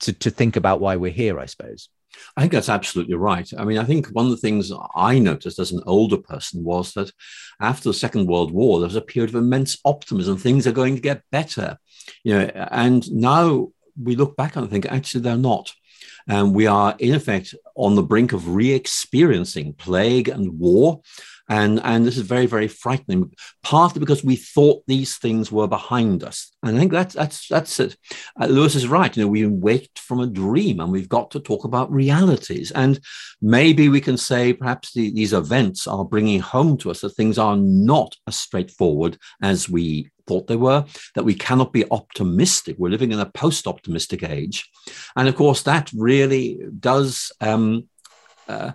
to, 0.00 0.12
to 0.14 0.30
think 0.30 0.56
about 0.56 0.80
why 0.80 0.96
we're 0.96 1.12
here, 1.12 1.38
I 1.38 1.46
suppose. 1.46 1.88
I 2.36 2.42
think 2.42 2.52
that's 2.52 2.68
absolutely 2.68 3.14
right. 3.14 3.48
I 3.56 3.64
mean, 3.64 3.78
I 3.78 3.84
think 3.84 4.08
one 4.08 4.26
of 4.26 4.30
the 4.30 4.36
things 4.36 4.72
I 4.94 5.18
noticed 5.18 5.58
as 5.58 5.72
an 5.72 5.82
older 5.86 6.16
person 6.16 6.64
was 6.64 6.92
that 6.94 7.12
after 7.60 7.88
the 7.88 7.94
Second 7.94 8.26
World 8.26 8.52
War, 8.52 8.78
there 8.78 8.88
was 8.88 8.96
a 8.96 9.00
period 9.00 9.30
of 9.30 9.36
immense 9.36 9.78
optimism. 9.84 10.36
Things 10.36 10.66
are 10.66 10.72
going 10.72 10.94
to 10.94 11.00
get 11.00 11.22
better, 11.30 11.78
you 12.24 12.34
know. 12.34 12.50
And 12.70 13.10
now 13.12 13.68
we 14.00 14.16
look 14.16 14.36
back 14.36 14.56
and 14.56 14.68
think 14.70 14.86
actually 14.86 15.22
they're 15.22 15.36
not. 15.36 15.72
And 16.28 16.54
we 16.54 16.66
are 16.66 16.94
in 16.98 17.14
effect 17.14 17.54
on 17.74 17.94
the 17.94 18.02
brink 18.02 18.32
of 18.32 18.54
re-experiencing 18.54 19.74
plague 19.74 20.28
and 20.28 20.58
war 20.58 21.00
and, 21.48 21.80
and 21.84 22.06
this 22.06 22.16
is 22.16 22.22
very, 22.22 22.46
very 22.46 22.68
frightening, 22.68 23.30
partly 23.62 24.00
because 24.00 24.24
we 24.24 24.36
thought 24.36 24.84
these 24.86 25.18
things 25.18 25.50
were 25.50 25.66
behind 25.66 26.24
us. 26.24 26.50
And 26.62 26.76
I 26.76 26.80
think 26.80 26.92
that's, 26.92 27.14
that's, 27.14 27.48
that's 27.48 27.80
it. 27.80 27.96
Uh, 28.40 28.46
Lewis 28.46 28.74
is 28.74 28.86
right. 28.86 29.14
You 29.14 29.24
know, 29.24 29.28
we 29.28 29.46
waked 29.46 29.98
from 29.98 30.20
a 30.20 30.26
dream 30.26 30.80
and 30.80 30.90
we've 30.90 31.08
got 31.08 31.30
to 31.32 31.40
talk 31.40 31.64
about 31.64 31.92
realities. 31.92 32.70
And 32.70 33.00
maybe 33.40 33.88
we 33.88 34.00
can 34.00 34.16
say 34.16 34.52
perhaps 34.52 34.92
the, 34.94 35.10
these 35.12 35.32
events 35.32 35.86
are 35.86 36.04
bringing 36.04 36.40
home 36.40 36.76
to 36.78 36.90
us 36.90 37.00
that 37.00 37.10
things 37.10 37.38
are 37.38 37.56
not 37.56 38.16
as 38.26 38.36
straightforward 38.36 39.18
as 39.42 39.68
we 39.68 40.10
thought 40.26 40.46
they 40.46 40.56
were, 40.56 40.84
that 41.14 41.24
we 41.24 41.34
cannot 41.34 41.72
be 41.72 41.84
optimistic. 41.90 42.76
We're 42.78 42.90
living 42.90 43.12
in 43.12 43.20
a 43.20 43.26
post 43.26 43.66
optimistic 43.66 44.22
age. 44.22 44.70
And 45.16 45.28
of 45.28 45.34
course, 45.34 45.62
that 45.62 45.90
really 45.94 46.11
does 46.78 47.32
um, 47.40 47.88
uh, 48.48 48.72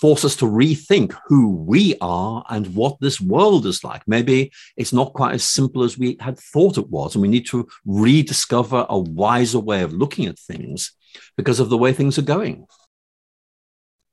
force 0.00 0.24
us 0.24 0.36
to 0.36 0.46
rethink 0.46 1.14
who 1.26 1.50
we 1.50 1.94
are 2.00 2.44
and 2.48 2.74
what 2.74 2.96
this 3.00 3.20
world 3.20 3.66
is 3.66 3.84
like. 3.84 4.02
Maybe 4.06 4.50
it's 4.76 4.92
not 4.92 5.12
quite 5.12 5.34
as 5.34 5.44
simple 5.44 5.82
as 5.82 5.98
we 5.98 6.16
had 6.20 6.38
thought 6.38 6.78
it 6.78 6.88
was, 6.88 7.14
and 7.14 7.22
we 7.22 7.28
need 7.28 7.46
to 7.46 7.68
rediscover 7.84 8.86
a 8.88 8.98
wiser 8.98 9.58
way 9.58 9.82
of 9.82 9.92
looking 9.92 10.26
at 10.26 10.38
things 10.38 10.92
because 11.36 11.60
of 11.60 11.68
the 11.68 11.78
way 11.78 11.92
things 11.92 12.18
are 12.18 12.22
going. 12.22 12.66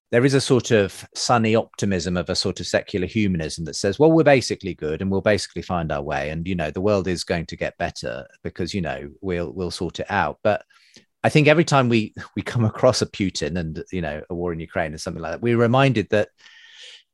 There 0.09 0.25
is 0.25 0.33
a 0.33 0.41
sort 0.41 0.71
of 0.71 1.05
sunny 1.13 1.53
optimism 1.55 2.15
of 2.15 2.29
a 2.29 2.35
sort 2.35 2.61
of 2.61 2.67
secular 2.67 3.07
humanism 3.07 3.65
that 3.65 3.75
says, 3.75 3.99
well, 3.99 4.11
we're 4.11 4.23
basically 4.23 4.73
good 4.73 5.01
and 5.01 5.11
we'll 5.11 5.19
basically 5.19 5.61
find 5.61 5.91
our 5.91 6.01
way. 6.01 6.29
And, 6.29 6.47
you 6.47 6.55
know, 6.55 6.71
the 6.71 6.79
world 6.79 7.09
is 7.09 7.25
going 7.25 7.45
to 7.47 7.57
get 7.57 7.77
better 7.77 8.25
because, 8.41 8.73
you 8.73 8.79
know, 8.79 9.09
we'll, 9.19 9.51
we'll 9.51 9.71
sort 9.71 9.99
it 9.99 10.09
out. 10.09 10.39
But 10.43 10.63
I 11.23 11.29
think 11.29 11.47
every 11.47 11.65
time 11.65 11.89
we 11.89 12.13
we 12.35 12.41
come 12.41 12.65
across 12.65 13.01
a 13.01 13.05
Putin 13.05 13.57
and 13.57 13.83
you 13.91 14.01
know 14.01 14.21
a 14.29 14.35
war 14.35 14.53
in 14.53 14.59
Ukraine 14.59 14.93
or 14.93 14.97
something 14.97 15.21
like 15.21 15.33
that, 15.33 15.41
we're 15.41 15.57
reminded 15.57 16.09
that 16.09 16.29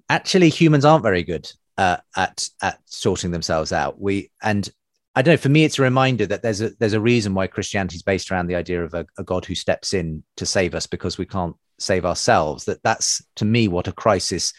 actually 0.10 0.50
humans 0.50 0.86
aren't 0.86 1.04
very 1.04 1.24
good 1.24 1.52
uh, 1.78 1.98
at 2.16 2.48
at 2.62 2.80
sorting 2.86 3.32
themselves 3.32 3.72
out. 3.72 4.00
We 4.00 4.32
and 4.42 4.70
I 5.16 5.22
don't 5.22 5.34
know. 5.34 5.38
For 5.38 5.50
me, 5.50 5.64
it's 5.64 5.80
a 5.80 5.84
reminder 5.84 6.26
that 6.26 6.42
there's 6.42 6.62
a 6.62 6.72
there's 6.80 6.94
a 6.94 7.02
reason 7.02 7.34
why 7.34 7.48
Christianity 7.48 7.96
is 7.96 8.04
based 8.04 8.32
around 8.32 8.48
the 8.48 8.56
idea 8.56 8.84
of 8.84 8.94
a, 8.94 9.06
a 9.18 9.24
God 9.24 9.46
who 9.46 9.56
steps 9.56 9.94
in 9.94 10.24
to 10.38 10.46
save 10.46 10.76
us 10.76 10.88
because 10.88 11.18
we 11.18 11.26
can't 11.26 11.56
save 11.80 12.06
ourselves. 12.06 12.66
That 12.66 12.84
that's 12.84 13.24
to 13.36 13.46
me 13.46 13.68
what 13.68 13.88
a 13.88 13.94
crisis 13.94 14.54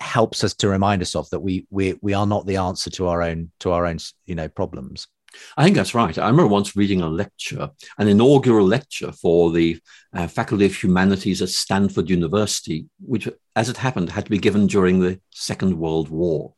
helps 0.00 0.44
us 0.44 0.54
to 0.54 0.68
remind 0.68 1.02
us 1.02 1.16
of 1.16 1.28
that 1.30 1.40
we 1.40 1.66
we 1.70 1.98
we 2.02 2.14
are 2.14 2.26
not 2.26 2.46
the 2.46 2.56
answer 2.56 2.88
to 2.90 3.08
our 3.08 3.20
own 3.20 3.50
to 3.60 3.72
our 3.72 3.84
own 3.84 3.98
you 4.26 4.34
know 4.34 4.48
problems. 4.48 5.08
I 5.56 5.64
think 5.64 5.76
that's 5.76 5.94
right. 5.94 6.16
I 6.16 6.28
remember 6.28 6.48
once 6.48 6.76
reading 6.76 7.00
a 7.00 7.08
lecture, 7.08 7.70
an 7.98 8.08
inaugural 8.08 8.66
lecture 8.66 9.12
for 9.12 9.52
the 9.52 9.80
uh, 10.14 10.26
Faculty 10.26 10.66
of 10.66 10.82
Humanities 10.82 11.42
at 11.42 11.48
Stanford 11.48 12.10
University, 12.10 12.86
which, 13.04 13.28
as 13.56 13.68
it 13.68 13.76
happened, 13.76 14.10
had 14.10 14.24
to 14.24 14.30
be 14.30 14.38
given 14.38 14.66
during 14.66 15.00
the 15.00 15.20
Second 15.30 15.78
World 15.78 16.08
War 16.08 16.54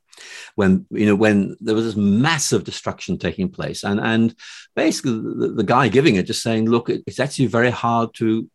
when 0.55 0.87
you 0.91 1.07
know 1.07 1.15
when 1.15 1.57
there 1.61 1.75
was 1.75 1.85
this 1.85 1.97
massive 1.97 2.65
destruction 2.65 3.19
taking 3.19 3.49
place 3.49 3.85
and 3.85 4.01
and 4.01 4.35
basically 4.77 5.13
the, 5.13 5.53
the 5.57 5.65
guy 5.65 5.89
giving 5.89 6.17
it 6.17 6.27
just 6.27 6.43
saying 6.43 6.69
look 6.69 6.91
it's 6.91 7.21
actually 7.21 7.47
very 7.47 7.71
hard 7.71 8.11
to 8.15 8.51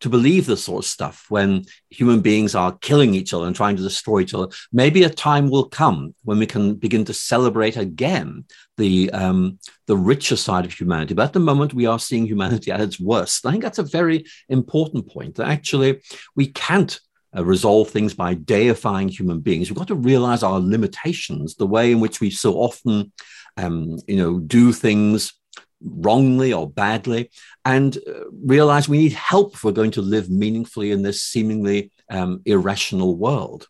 to 0.00 0.08
believe 0.08 0.46
this 0.46 0.64
sort 0.64 0.84
of 0.84 0.90
stuff 0.90 1.26
when 1.28 1.64
human 1.90 2.20
beings 2.20 2.54
are 2.54 2.78
killing 2.78 3.14
each 3.14 3.34
other 3.34 3.46
and 3.46 3.56
trying 3.56 3.76
to 3.76 3.82
destroy 3.82 4.20
each 4.20 4.34
other. 4.34 4.48
Maybe 4.72 5.02
a 5.02 5.10
time 5.10 5.50
will 5.50 5.68
come 5.68 6.14
when 6.24 6.38
we 6.38 6.46
can 6.46 6.74
begin 6.74 7.04
to 7.06 7.14
celebrate 7.14 7.76
again 7.76 8.44
the 8.76 9.10
um, 9.10 9.58
the 9.86 9.96
richer 9.96 10.36
side 10.36 10.64
of 10.64 10.72
humanity. 10.72 11.14
But 11.14 11.24
at 11.24 11.32
the 11.32 11.40
moment, 11.40 11.74
we 11.74 11.86
are 11.86 11.98
seeing 11.98 12.26
humanity 12.26 12.70
at 12.70 12.80
its 12.80 13.00
worst. 13.00 13.44
I 13.44 13.50
think 13.50 13.62
that's 13.62 13.78
a 13.78 13.82
very 13.82 14.24
important 14.48 15.08
point. 15.08 15.36
That 15.36 15.48
actually 15.48 16.00
we 16.36 16.48
can't 16.48 16.98
uh, 17.36 17.44
resolve 17.44 17.90
things 17.90 18.14
by 18.14 18.34
deifying 18.34 19.08
human 19.08 19.40
beings. 19.40 19.68
We've 19.68 19.78
got 19.78 19.88
to 19.88 19.94
realize 19.94 20.42
our 20.42 20.60
limitations, 20.60 21.56
the 21.56 21.66
way 21.66 21.92
in 21.92 22.00
which 22.00 22.20
we 22.20 22.30
so 22.30 22.54
often, 22.54 23.12
um, 23.56 23.98
you 24.06 24.16
know, 24.16 24.38
do 24.38 24.72
things 24.72 25.34
wrongly 25.82 26.52
or 26.52 26.68
badly, 26.68 27.30
and 27.64 27.96
uh, 27.96 28.24
realize 28.44 28.88
we 28.88 28.98
need 28.98 29.12
help 29.12 29.54
if 29.54 29.64
we're 29.64 29.72
going 29.72 29.92
to 29.92 30.02
live 30.02 30.30
meaningfully 30.30 30.90
in 30.90 31.02
this 31.02 31.22
seemingly 31.22 31.92
um, 32.10 32.40
irrational 32.44 33.16
world. 33.16 33.66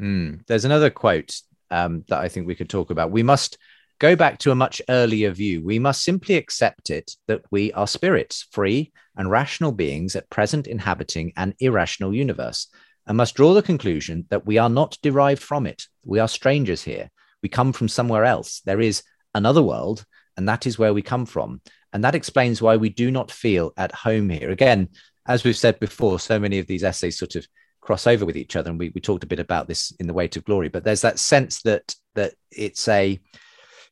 Mm. 0.00 0.44
There's 0.46 0.64
another 0.64 0.90
quote 0.90 1.40
um, 1.70 2.04
that 2.08 2.20
I 2.20 2.28
think 2.28 2.46
we 2.46 2.54
could 2.54 2.70
talk 2.70 2.90
about. 2.90 3.10
We 3.10 3.22
must 3.22 3.58
go 3.98 4.16
back 4.16 4.38
to 4.38 4.50
a 4.50 4.56
much 4.56 4.82
earlier 4.88 5.30
view. 5.30 5.62
We 5.62 5.78
must 5.78 6.02
simply 6.02 6.36
accept 6.36 6.90
it 6.90 7.12
that 7.26 7.42
we 7.50 7.72
are 7.72 7.86
spirits, 7.86 8.46
free 8.50 8.92
and 9.16 9.30
rational 9.30 9.72
beings 9.72 10.16
at 10.16 10.30
present 10.30 10.66
inhabiting 10.66 11.32
an 11.36 11.54
irrational 11.60 12.14
universe, 12.14 12.68
and 13.06 13.16
must 13.16 13.34
draw 13.34 13.54
the 13.54 13.62
conclusion 13.62 14.26
that 14.30 14.46
we 14.46 14.58
are 14.58 14.70
not 14.70 14.98
derived 15.02 15.42
from 15.42 15.66
it. 15.66 15.86
We 16.04 16.18
are 16.18 16.28
strangers 16.28 16.82
here. 16.82 17.10
We 17.42 17.48
come 17.48 17.72
from 17.72 17.88
somewhere 17.88 18.24
else. 18.24 18.62
There 18.64 18.80
is 18.80 19.02
another 19.34 19.62
world, 19.62 20.04
and 20.36 20.48
that 20.48 20.66
is 20.66 20.78
where 20.78 20.94
we 20.94 21.02
come 21.02 21.26
from. 21.26 21.60
And 21.92 22.02
that 22.04 22.14
explains 22.14 22.60
why 22.60 22.76
we 22.76 22.88
do 22.88 23.10
not 23.10 23.30
feel 23.30 23.72
at 23.76 23.92
home 23.92 24.28
here. 24.28 24.50
Again, 24.50 24.88
as 25.26 25.44
we've 25.44 25.56
said 25.56 25.78
before, 25.80 26.18
so 26.18 26.38
many 26.38 26.58
of 26.58 26.66
these 26.66 26.84
essays 26.84 27.18
sort 27.18 27.36
of 27.36 27.46
cross 27.80 28.06
over 28.06 28.24
with 28.26 28.36
each 28.36 28.56
other. 28.56 28.70
And 28.70 28.78
we, 28.78 28.90
we 28.94 29.00
talked 29.00 29.24
a 29.24 29.28
bit 29.28 29.38
about 29.38 29.68
this 29.68 29.92
in 30.00 30.06
the 30.06 30.14
weight 30.14 30.36
of 30.36 30.44
glory, 30.44 30.68
but 30.68 30.84
there's 30.84 31.02
that 31.02 31.18
sense 31.18 31.62
that 31.62 31.94
that 32.14 32.34
it's 32.50 32.88
a 32.88 33.20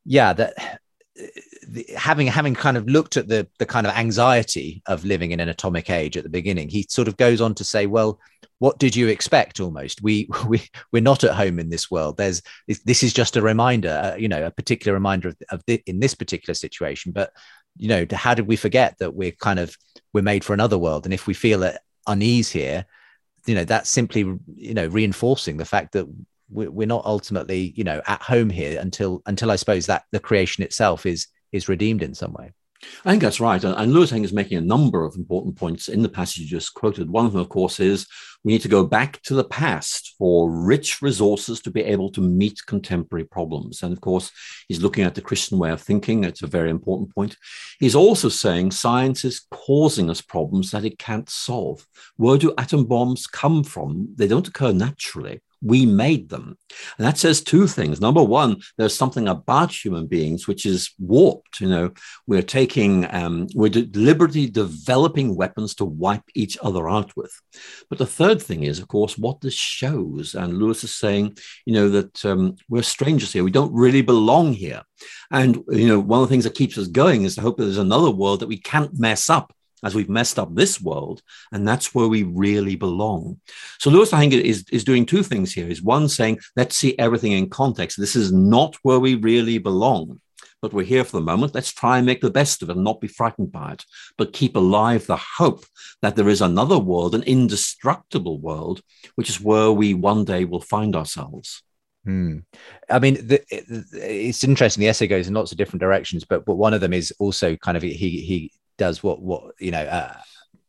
yeah, 0.05 0.33
that 0.33 0.81
the, 1.69 1.87
having 1.97 2.27
having 2.27 2.55
kind 2.55 2.77
of 2.77 2.87
looked 2.87 3.17
at 3.17 3.29
the 3.29 3.47
the 3.59 3.67
kind 3.67 3.87
of 3.87 3.95
anxiety 3.95 4.83
of 4.87 5.05
living 5.05 5.33
in 5.33 5.41
an 5.41 5.49
atomic 5.49 5.91
age 5.91 6.17
at 6.17 6.25
the 6.25 6.31
beginning, 6.31 6.69
he 6.69 6.87
sort 6.89 7.09
of 7.09 7.17
goes 7.17 7.41
on 7.41 7.55
to 7.55 7.65
say, 7.65 7.87
well, 7.87 8.19
what 8.59 8.79
did 8.79 8.97
you 8.97 9.09
expect? 9.09 9.61
Almost, 9.61 10.03
we 10.03 10.29
we 10.47 10.63
we're 10.93 11.03
not 11.03 11.25
at 11.25 11.35
home 11.35 11.59
in 11.59 11.71
this 11.71 11.91
world. 11.91 12.17
There's 12.17 12.43
this 12.85 13.03
is 13.03 13.13
just 13.13 13.37
a 13.37 13.43
reminder, 13.43 14.01
uh, 14.15 14.17
you 14.17 14.29
know, 14.29 14.45
a 14.45 14.51
particular 14.51 14.95
reminder 14.95 15.29
of, 15.29 15.37
of 15.51 15.63
the, 15.67 15.83
in 15.87 16.01
this 16.01 16.15
particular 16.15 16.55
situation. 16.55 17.13
But 17.13 17.33
you 17.77 17.89
know, 17.89 18.07
how 18.13 18.35
did 18.35 18.47
we 18.47 18.57
forget 18.57 18.99
that 18.99 19.15
we're 19.15 19.33
kind 19.33 19.59
of 19.59 19.77
we're 20.13 20.23
made 20.23 20.45
for 20.45 20.55
another 20.55 20.79
world, 20.79 21.07
and 21.07 21.15
if 21.15 21.27
we 21.27 21.35
feel 21.35 21.65
at 21.65 21.81
unease 22.07 22.51
here, 22.51 22.87
you 23.47 23.55
know, 23.55 23.65
that's 23.65 23.91
simply 23.91 24.21
you 24.55 24.75
know 24.75 24.89
reinforcing 24.89 25.57
the 25.57 25.65
fact 25.65 25.93
that 25.93 26.07
we're 26.55 26.87
not 26.87 27.07
ultimately 27.07 27.73
you 27.77 27.85
know 27.85 28.03
at 28.07 28.21
home 28.21 28.51
here 28.51 28.79
until 28.79 29.23
until 29.25 29.51
i 29.51 29.57
suppose 29.57 29.87
that 29.87 30.05
the 30.13 30.21
creation 30.21 30.63
itself 30.63 31.07
is 31.07 31.29
is 31.53 31.69
redeemed 31.69 32.03
in 32.03 32.15
some 32.15 32.33
way 32.33 32.53
I 33.05 33.11
think 33.11 33.23
that's 33.23 33.41
right. 33.41 33.63
And 33.63 33.93
Lewis 33.93 34.11
Heng 34.11 34.25
is 34.25 34.33
making 34.33 34.59
a 34.59 34.63
number 34.63 35.05
of 35.05 35.15
important 35.17 35.57
points 35.57 35.89
in 35.89 36.03
the 36.03 36.09
passage 36.09 36.39
you 36.39 36.47
just 36.49 36.75
quoted. 36.75 37.11
One 37.11 37.27
of 37.27 37.33
them, 37.33 37.41
of 37.41 37.49
course, 37.49 37.81
is 37.81 38.07
we 38.45 38.53
need 38.53 38.63
to 38.63 38.69
go 38.69 38.85
back 38.85 39.23
to 39.23 39.35
the 39.35 39.45
past 39.45 40.15
for 40.19 40.51
rich 40.51 41.01
resources 41.01 41.61
to 41.61 41.71
be 41.71 41.83
able 41.83 42.11
to 42.13 42.21
meet 42.21 42.67
contemporary 42.67 43.25
problems. 43.25 43.83
And 43.83 43.93
of 43.93 44.01
course, 44.01 44.31
he's 44.69 44.83
looking 44.83 45.05
at 45.05 45.15
the 45.15 45.21
Christian 45.21 45.59
way 45.59 45.71
of 45.71 45.81
thinking. 45.81 46.25
It's 46.25 46.43
a 46.43 46.49
very 46.49 46.71
important 46.71 47.15
point. 47.15 47.37
He's 47.79 47.95
also 47.95 48.29
saying 48.29 48.73
science 48.73 49.25
is 49.25 49.47
causing 49.51 50.11
us 50.11 50.21
problems 50.21 50.73
that 50.73 50.85
it 50.85 50.99
can't 50.99 51.31
solve. 51.31 51.87
Where 52.17 52.39
do 52.39 52.55
atom 52.59 52.87
bombs 52.87 53.27
come 53.27 53.63
from? 53.63 54.09
They 54.17 54.27
don't 54.27 54.49
occur 54.49 54.73
naturally 54.73 55.41
we 55.63 55.87
made 55.87 56.29
them. 56.29 56.59
And 56.99 57.07
that 57.07 57.19
says 57.19 57.41
two 57.41 57.67
things. 57.67 58.01
Number 58.01 58.23
one, 58.23 58.61
there's 58.77 58.97
something 58.97 59.29
about 59.29 59.73
human 59.73 60.07
beings 60.07 60.49
which 60.49 60.67
is 60.67 60.93
warped. 60.99 61.61
You 61.61 61.69
know, 61.69 61.93
we're 62.27 62.43
taking, 62.43 63.07
um, 63.15 63.47
we're 63.55 63.71
deliberately 63.71 64.49
developing 64.49 65.37
weapons 65.37 65.75
to 65.77 65.85
wipe 65.85 66.25
each 66.35 66.59
other 66.63 66.89
out 66.89 67.17
with. 67.17 67.33
But 67.89 67.99
the 67.99 68.07
third 68.07 68.43
thing 68.43 68.65
is, 68.65 68.79
of 68.79 68.89
course, 68.89 69.17
what 69.17 69.41
this 69.41 69.55
shows. 69.55 70.35
And 70.35 70.59
Lewis 70.59 70.85
is 70.85 70.95
saying, 70.95 71.37
you 71.65 71.75
know, 71.75 71.89
that 71.91 72.25
um, 72.25 72.57
we're 72.69 72.83
strangers 72.83 73.33
here. 73.33 73.45
We 73.45 73.51
don't 73.51 73.73
really 73.73 74.03
belong 74.03 74.53
here. 74.53 74.83
And, 75.31 75.63
you 75.69 75.87
know, 75.87 76.01
one 76.01 76.23
of 76.23 76.29
the 76.29 76.33
things 76.33 76.45
that 76.45 76.55
keeps 76.55 76.77
us 76.77 76.89
going 76.89 77.23
is 77.23 77.37
to 77.37 77.41
hope 77.41 77.57
that 77.57 77.65
there's 77.65 77.79
another 77.79 78.11
world 78.11 78.41
that 78.41 78.49
we 78.49 78.59
can't 78.59 78.99
mess 78.99 79.31
up 79.31 79.53
as 79.83 79.95
we've 79.95 80.09
messed 80.09 80.39
up 80.39 80.55
this 80.55 80.81
world, 80.81 81.23
and 81.51 81.67
that's 81.67 81.95
where 81.95 82.09
we 82.09 82.23
really 82.23 82.77
belong. 82.77 83.41
So 83.79 83.91
Lewis, 83.91 84.13
I 84.13 84.21
think, 84.21 84.35
is, 84.35 84.65
is 84.73 84.85
doing 84.85 85.07
two 85.07 85.23
things 85.23 85.53
here. 85.53 85.69
Is 85.69 85.83
one 85.83 86.09
saying, 86.09 86.39
let's 86.57 86.77
see 86.77 86.99
everything 86.99 87.33
in 87.33 87.51
context. 87.51 87.99
This 87.99 88.17
is 88.17 88.33
not 88.33 88.77
where 88.83 89.01
we 89.01 89.15
really 89.17 89.59
belong, 89.59 90.21
but 90.61 90.73
we're 90.73 90.85
here 90.85 91.05
for 91.05 91.17
the 91.17 91.27
moment. 91.27 91.55
Let's 91.55 91.73
try 91.73 91.99
and 91.99 92.07
make 92.07 92.21
the 92.21 92.31
best 92.31 92.63
of 92.63 92.71
it 92.71 92.77
and 92.77 92.85
not 92.85 93.01
be 93.01 93.09
frightened 93.09 93.53
by 93.53 93.73
it, 93.73 93.85
but 94.17 94.33
keep 94.33 94.57
alive 94.57 95.07
the 95.07 95.17
hope 95.17 95.65
that 96.01 96.17
there 96.17 96.29
is 96.29 96.41
another 96.41 96.79
world, 96.79 97.15
an 97.15 97.25
indestructible 97.25 98.39
world, 98.39 98.81
which 99.17 99.29
is 99.29 99.41
where 99.41 99.73
we 99.73 99.95
one 99.95 100.25
day 100.25 100.45
will 100.45 100.61
find 100.61 100.95
ourselves. 100.95 101.63
Hmm. 102.05 102.39
I 102.91 102.99
mean, 102.99 103.15
the, 103.27 103.45
it's 103.49 104.43
interesting. 104.43 104.81
The 104.81 104.89
essay 104.89 105.07
goes 105.07 105.29
in 105.29 105.35
lots 105.35 105.53
of 105.53 105.59
different 105.59 105.81
directions, 105.81 106.25
but 106.25 106.45
but 106.45 106.57
one 106.57 106.75
of 106.75 106.81
them 106.81 106.93
is 106.93 107.13
also 107.21 107.55
kind 107.57 107.77
of 107.77 107.83
he 107.85 107.93
he 107.93 108.51
does 108.79 109.03
what 109.03 109.21
what 109.21 109.55
you 109.59 109.71
know 109.71 109.83
uh, 109.83 110.15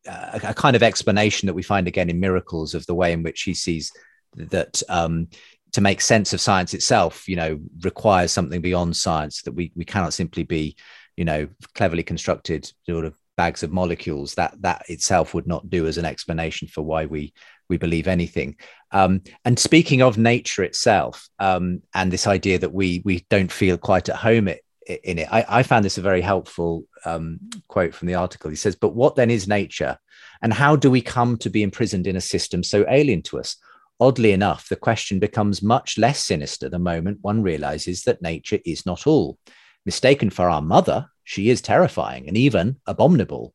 a, 0.07 0.39
a, 0.49 0.53
kind 0.53 0.75
of 0.75 0.83
explanation 0.83 1.47
that 1.47 1.53
we 1.53 1.63
find 1.63 1.87
again 1.87 2.09
in 2.09 2.19
miracles 2.19 2.73
of 2.73 2.85
the 2.85 2.95
way 2.95 3.13
in 3.13 3.23
which 3.23 3.43
he 3.43 3.53
sees 3.53 3.91
that 4.35 4.81
um, 4.89 5.27
to 5.71 5.81
make 5.81 6.01
sense 6.01 6.33
of 6.33 6.41
science 6.41 6.73
itself 6.73 7.27
you 7.27 7.35
know 7.35 7.59
requires 7.81 8.31
something 8.31 8.61
beyond 8.61 8.95
science 8.95 9.41
that 9.43 9.53
we 9.53 9.71
we 9.75 9.85
cannot 9.85 10.13
simply 10.13 10.43
be 10.43 10.75
you 11.17 11.25
know 11.25 11.47
cleverly 11.73 12.03
constructed 12.03 12.71
sort 12.85 13.05
of 13.05 13.13
bags 13.35 13.63
of 13.63 13.71
molecules. 13.71 14.35
That 14.35 14.55
that 14.61 14.83
itself 14.89 15.33
would 15.33 15.47
not 15.47 15.69
do 15.69 15.87
as 15.87 15.97
an 15.97 16.05
explanation 16.05 16.67
for 16.67 16.81
why 16.81 17.05
we 17.05 17.33
we 17.69 17.77
believe 17.77 18.07
anything. 18.07 18.57
Um, 18.91 19.21
and 19.45 19.57
speaking 19.57 20.01
of 20.01 20.17
nature 20.17 20.63
itself 20.63 21.27
um, 21.39 21.81
and 21.93 22.11
this 22.11 22.27
idea 22.27 22.59
that 22.59 22.73
we 22.73 23.01
we 23.05 23.25
don't 23.29 23.51
feel 23.51 23.77
quite 23.77 24.09
at 24.09 24.15
home 24.15 24.47
it, 24.47 24.61
in 24.87 25.19
it. 25.19 25.27
I, 25.31 25.45
I, 25.47 25.63
found 25.63 25.85
this 25.85 25.97
a 25.97 26.01
very 26.01 26.21
helpful 26.21 26.85
um, 27.05 27.39
quote 27.67 27.93
from 27.93 28.07
the 28.07 28.15
article. 28.15 28.49
He 28.49 28.55
says, 28.55 28.75
But 28.75 28.95
what 28.95 29.15
then 29.15 29.29
is 29.29 29.47
nature? 29.47 29.97
And 30.41 30.53
how 30.53 30.75
do 30.75 30.91
we 30.91 31.01
come 31.01 31.37
to 31.37 31.49
be 31.49 31.63
imprisoned 31.63 32.07
in 32.07 32.15
a 32.15 32.21
system 32.21 32.63
so 32.63 32.85
alien 32.89 33.21
to 33.23 33.39
us? 33.39 33.55
Oddly 33.99 34.31
enough, 34.31 34.67
the 34.69 34.75
question 34.75 35.19
becomes 35.19 35.61
much 35.61 35.97
less 35.97 36.19
sinister 36.19 36.67
the 36.67 36.79
moment 36.79 37.19
one 37.21 37.41
realizes 37.41 38.03
that 38.03 38.21
nature 38.21 38.59
is 38.65 38.85
not 38.85 39.07
all. 39.07 39.37
Mistaken 39.85 40.29
for 40.29 40.49
our 40.49 40.61
mother, 40.61 41.07
she 41.23 41.49
is 41.49 41.61
terrifying 41.61 42.27
and 42.27 42.35
even 42.35 42.77
abominable. 42.85 43.53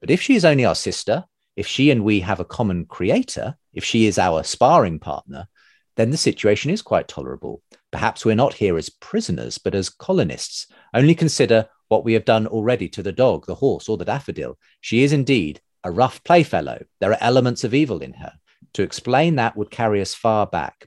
But 0.00 0.10
if 0.10 0.22
she 0.22 0.34
is 0.36 0.44
only 0.44 0.64
our 0.64 0.74
sister, 0.74 1.24
if 1.56 1.66
she 1.66 1.90
and 1.90 2.04
we 2.04 2.20
have 2.20 2.40
a 2.40 2.44
common 2.44 2.86
creator, 2.86 3.56
if 3.74 3.84
she 3.84 4.06
is 4.06 4.18
our 4.18 4.42
sparring 4.42 4.98
partner, 4.98 5.48
then 5.96 6.10
the 6.10 6.16
situation 6.16 6.70
is 6.70 6.82
quite 6.82 7.08
tolerable. 7.08 7.62
Perhaps 7.90 8.24
we're 8.24 8.34
not 8.34 8.54
here 8.54 8.76
as 8.76 8.88
prisoners, 8.88 9.58
but 9.58 9.74
as 9.74 9.88
colonists. 9.88 10.66
Only 10.94 11.14
consider 11.14 11.68
what 11.88 12.04
we 12.04 12.12
have 12.12 12.24
done 12.24 12.46
already 12.46 12.88
to 12.90 13.02
the 13.02 13.12
dog, 13.12 13.46
the 13.46 13.54
horse, 13.54 13.88
or 13.88 13.96
the 13.96 14.04
daffodil. 14.04 14.56
She 14.80 15.02
is 15.02 15.12
indeed 15.12 15.60
a 15.82 15.90
rough 15.90 16.22
playfellow. 16.24 16.84
There 17.00 17.10
are 17.10 17.18
elements 17.20 17.64
of 17.64 17.74
evil 17.74 18.00
in 18.00 18.12
her. 18.14 18.32
To 18.74 18.82
explain 18.82 19.36
that 19.36 19.56
would 19.56 19.70
carry 19.70 20.00
us 20.00 20.14
far 20.14 20.46
back. 20.46 20.86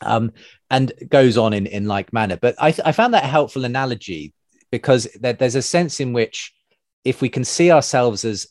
Um, 0.00 0.32
and 0.70 0.92
goes 1.08 1.36
on 1.36 1.52
in, 1.52 1.66
in 1.66 1.86
like 1.86 2.12
manner. 2.12 2.36
But 2.36 2.54
I, 2.58 2.72
I 2.84 2.92
found 2.92 3.14
that 3.14 3.24
a 3.24 3.28
helpful 3.28 3.64
analogy 3.64 4.32
because 4.70 5.08
there, 5.20 5.32
there's 5.32 5.56
a 5.56 5.62
sense 5.62 5.98
in 5.98 6.12
which 6.12 6.54
if 7.04 7.20
we 7.20 7.28
can 7.28 7.44
see 7.44 7.72
ourselves 7.72 8.24
as 8.24 8.46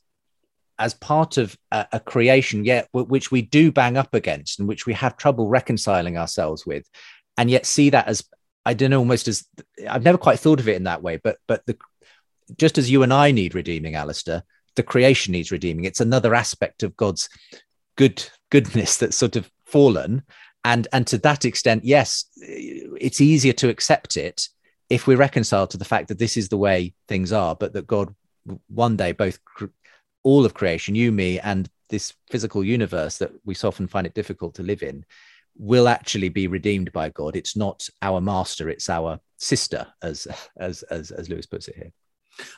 as 0.79 0.93
part 0.93 1.37
of 1.37 1.57
a, 1.71 1.87
a 1.93 1.99
creation, 1.99 2.65
yet 2.65 2.87
which 2.91 3.31
we 3.31 3.41
do 3.41 3.71
bang 3.71 3.97
up 3.97 4.13
against 4.13 4.59
and 4.59 4.67
which 4.67 4.85
we 4.85 4.93
have 4.93 5.17
trouble 5.17 5.47
reconciling 5.47 6.17
ourselves 6.17 6.65
with, 6.65 6.89
and 7.37 7.49
yet 7.49 7.65
see 7.65 7.89
that 7.89 8.07
as 8.07 8.23
I 8.65 8.73
don't 8.73 8.89
know, 8.89 8.99
almost 8.99 9.27
as 9.27 9.45
I've 9.89 10.03
never 10.03 10.17
quite 10.17 10.39
thought 10.39 10.59
of 10.59 10.67
it 10.67 10.75
in 10.75 10.83
that 10.83 11.01
way, 11.01 11.17
but 11.17 11.37
but 11.47 11.65
the 11.65 11.77
just 12.57 12.77
as 12.77 12.89
you 12.89 13.03
and 13.03 13.13
I 13.13 13.31
need 13.31 13.55
redeeming, 13.55 13.95
Alister, 13.95 14.43
the 14.75 14.83
creation 14.83 15.33
needs 15.33 15.51
redeeming. 15.51 15.85
It's 15.85 16.01
another 16.01 16.33
aspect 16.33 16.83
of 16.83 16.95
God's 16.95 17.29
good 17.95 18.23
goodness 18.49 18.97
that's 18.97 19.17
sort 19.17 19.35
of 19.35 19.49
fallen. 19.65 20.23
And 20.63 20.87
and 20.91 21.05
to 21.07 21.17
that 21.19 21.45
extent, 21.45 21.85
yes, 21.85 22.25
it's 22.37 23.21
easier 23.21 23.53
to 23.53 23.69
accept 23.69 24.17
it 24.17 24.47
if 24.89 25.07
we 25.07 25.15
reconcile 25.15 25.67
to 25.67 25.77
the 25.77 25.85
fact 25.85 26.07
that 26.07 26.19
this 26.19 26.37
is 26.37 26.49
the 26.49 26.57
way 26.57 26.93
things 27.07 27.33
are, 27.33 27.55
but 27.55 27.73
that 27.73 27.87
God 27.87 28.13
one 28.67 28.95
day 28.95 29.11
both 29.11 29.39
all 30.23 30.45
of 30.45 30.53
creation, 30.53 30.95
you, 30.95 31.11
me, 31.11 31.39
and 31.39 31.69
this 31.89 32.13
physical 32.29 32.63
universe 32.63 33.17
that 33.17 33.31
we 33.45 33.53
so 33.53 33.67
often 33.67 33.87
find 33.87 34.05
it 34.05 34.13
difficult 34.13 34.55
to 34.55 34.63
live 34.63 34.83
in, 34.83 35.05
will 35.55 35.87
actually 35.87 36.29
be 36.29 36.47
redeemed 36.47 36.91
by 36.91 37.09
God. 37.09 37.35
It's 37.35 37.55
not 37.55 37.87
our 38.01 38.21
master; 38.21 38.69
it's 38.69 38.89
our 38.89 39.19
sister, 39.37 39.87
as 40.01 40.27
as 40.57 40.83
as, 40.83 41.11
as 41.11 41.29
Lewis 41.29 41.45
puts 41.45 41.67
it 41.67 41.75
here. 41.75 41.91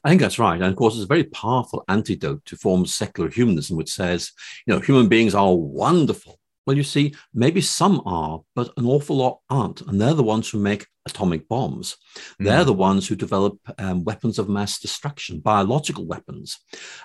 I 0.04 0.10
think 0.10 0.22
that's 0.22 0.40
right. 0.40 0.56
And 0.56 0.66
of 0.66 0.76
course, 0.76 0.96
it's 0.96 1.04
a 1.04 1.08
very 1.08 1.24
powerful 1.26 1.84
antidote 1.88 2.46
to 2.46 2.58
forms 2.58 2.94
secular 2.94 3.30
humanism, 3.30 3.78
which 3.78 3.92
says, 3.92 4.32
you 4.66 4.74
know, 4.74 4.80
human 4.80 5.08
beings 5.08 5.36
are 5.36 5.56
wonderful. 5.56 6.39
Well, 6.70 6.78
you 6.78 6.84
see, 6.84 7.16
maybe 7.34 7.62
some 7.62 8.00
are, 8.06 8.42
but 8.54 8.72
an 8.78 8.86
awful 8.86 9.16
lot 9.16 9.40
aren't. 9.50 9.82
And 9.82 10.00
they're 10.00 10.14
the 10.14 10.22
ones 10.22 10.48
who 10.48 10.60
make 10.60 10.86
atomic 11.08 11.48
bombs. 11.48 11.98
Mm. 12.40 12.46
They're 12.46 12.64
the 12.64 12.74
ones 12.74 13.08
who 13.08 13.16
develop 13.16 13.58
um, 13.80 14.04
weapons 14.04 14.38
of 14.38 14.50
mass 14.50 14.80
destruction, 14.80 15.40
biological 15.40 16.06
weapons. 16.06 16.60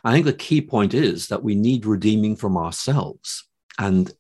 I 0.05 0.13
think 0.13 0.27
the 0.27 0.35
key 0.35 0.61
point 0.61 0.93
is 0.93 1.29
that 1.29 1.43
we 1.43 1.55
need 1.55 1.87
redeeming 1.87 2.37
from 2.37 2.59
ourselves. 2.59 3.49
And, 3.79 4.13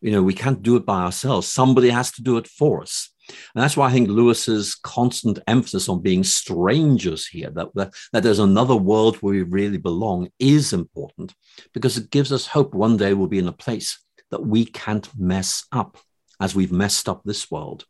you 0.00 0.10
know, 0.10 0.20
we 0.20 0.34
can't 0.34 0.64
do 0.64 0.74
it 0.74 0.84
by 0.84 1.02
ourselves. 1.02 1.46
Somebody 1.46 1.90
has 1.90 2.10
to 2.14 2.22
do 2.22 2.36
it 2.36 2.48
for 2.48 2.82
us. 2.82 3.10
And 3.28 3.62
that's 3.62 3.76
why 3.76 3.86
I 3.86 3.92
think 3.92 4.08
Lewis's 4.08 4.74
constant 4.74 5.38
emphasis 5.46 5.88
on 5.88 6.02
being 6.02 6.24
strangers 6.24 7.24
here, 7.24 7.50
that, 7.50 7.68
that, 7.76 7.94
that, 8.12 8.24
there's 8.24 8.40
another 8.40 8.74
world 8.74 9.18
where 9.18 9.34
we 9.34 9.42
really 9.42 9.78
belong, 9.78 10.30
is 10.40 10.72
important 10.72 11.36
because 11.72 11.96
it 11.96 12.10
gives 12.10 12.32
us 12.32 12.48
hope 12.48 12.74
one 12.74 12.96
day 12.96 13.14
we'll 13.14 13.28
be 13.28 13.38
in 13.38 13.46
a 13.46 13.52
place 13.52 14.00
that 14.30 14.44
we 14.44 14.64
can't 14.64 15.08
mess 15.18 15.64
up 15.72 15.98
as 16.40 16.54
we've 16.54 16.72
messed 16.72 17.08
up 17.08 17.22
this 17.24 17.50
world. 17.50 17.84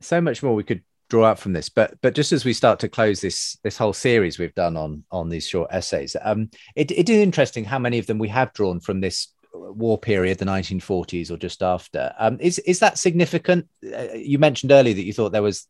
So 0.00 0.20
much 0.20 0.42
more 0.42 0.54
we 0.54 0.64
could 0.64 0.82
draw 1.08 1.26
out 1.26 1.38
from 1.38 1.52
this, 1.52 1.68
but 1.68 2.00
but 2.00 2.14
just 2.14 2.32
as 2.32 2.44
we 2.44 2.52
start 2.52 2.78
to 2.80 2.88
close 2.88 3.20
this 3.20 3.58
this 3.62 3.76
whole 3.76 3.92
series 3.92 4.38
we've 4.38 4.54
done 4.54 4.76
on 4.76 5.04
on 5.10 5.28
these 5.28 5.46
short 5.46 5.68
essays, 5.72 6.16
um, 6.22 6.50
it, 6.74 6.90
it 6.90 7.08
is 7.08 7.18
interesting 7.18 7.64
how 7.64 7.78
many 7.78 7.98
of 7.98 8.06
them 8.06 8.18
we 8.18 8.28
have 8.28 8.52
drawn 8.54 8.80
from 8.80 9.00
this 9.00 9.28
war 9.52 9.98
period, 9.98 10.38
the 10.38 10.44
1940s 10.44 11.30
or 11.30 11.36
just 11.36 11.62
after. 11.62 12.14
Um, 12.18 12.38
is 12.40 12.58
is 12.60 12.78
that 12.78 12.98
significant? 12.98 13.68
Uh, 13.84 14.14
you 14.14 14.38
mentioned 14.38 14.72
earlier 14.72 14.94
that 14.94 15.04
you 15.04 15.12
thought 15.12 15.32
there 15.32 15.42
was 15.42 15.66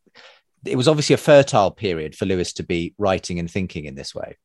it 0.65 0.77
was 0.77 0.87
obviously 0.87 1.15
a 1.15 1.17
fertile 1.17 1.71
period 1.71 2.15
for 2.15 2.25
Lewis 2.25 2.53
to 2.53 2.63
be 2.63 2.93
writing 2.97 3.39
and 3.39 3.49
thinking 3.49 3.85
in 3.85 3.95
this 3.95 4.13
way. 4.13 4.37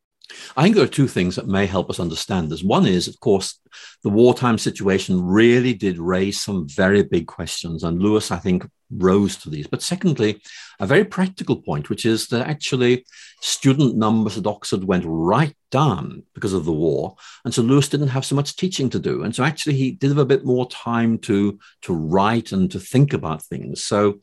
I 0.57 0.63
think 0.63 0.75
there 0.75 0.85
are 0.85 0.89
two 0.89 1.09
things 1.09 1.37
that 1.37 1.47
may 1.47 1.67
help 1.67 1.91
us 1.91 2.01
understand 2.01 2.51
this. 2.51 2.63
One 2.63 2.87
is, 2.87 3.09
of 3.09 3.19
course, 3.21 3.61
the 4.03 4.11
wartime 4.11 4.59
situation 4.59 5.23
really 5.23 5.75
did 5.75 5.99
raise 5.99 6.43
some 6.43 6.69
very 6.69 7.03
big 7.03 7.27
questions, 7.27 7.85
and 7.85 8.03
Lewis, 8.03 8.31
I 8.31 8.39
think, 8.39 8.67
rose 8.91 9.37
to 9.39 9.51
these. 9.51 9.67
But 9.67 9.83
secondly, 9.83 10.41
a 10.79 10.87
very 10.87 11.05
practical 11.05 11.57
point, 11.57 11.89
which 11.89 12.05
is 12.05 12.29
that 12.29 12.47
actually 12.47 13.05
student 13.41 13.97
numbers 13.97 14.37
at 14.39 14.47
Oxford 14.47 14.85
went 14.85 15.05
right 15.07 15.55
down 15.71 16.23
because 16.35 16.53
of 16.53 16.65
the 16.65 16.73
war. 16.73 17.17
And 17.45 17.53
so 17.53 17.63
Lewis 17.63 17.89
didn't 17.89 18.09
have 18.09 18.25
so 18.25 18.35
much 18.35 18.57
teaching 18.57 18.89
to 18.91 18.99
do. 18.99 19.23
And 19.23 19.35
so 19.35 19.45
actually 19.45 19.75
he 19.75 19.93
did 19.93 20.09
have 20.09 20.19
a 20.19 20.25
bit 20.25 20.45
more 20.45 20.69
time 20.69 21.19
to, 21.21 21.59
to 21.83 21.95
write 21.95 22.53
and 22.53 22.71
to 22.71 22.81
think 22.81 23.13
about 23.13 23.43
things. 23.43 23.83
So 23.83 24.21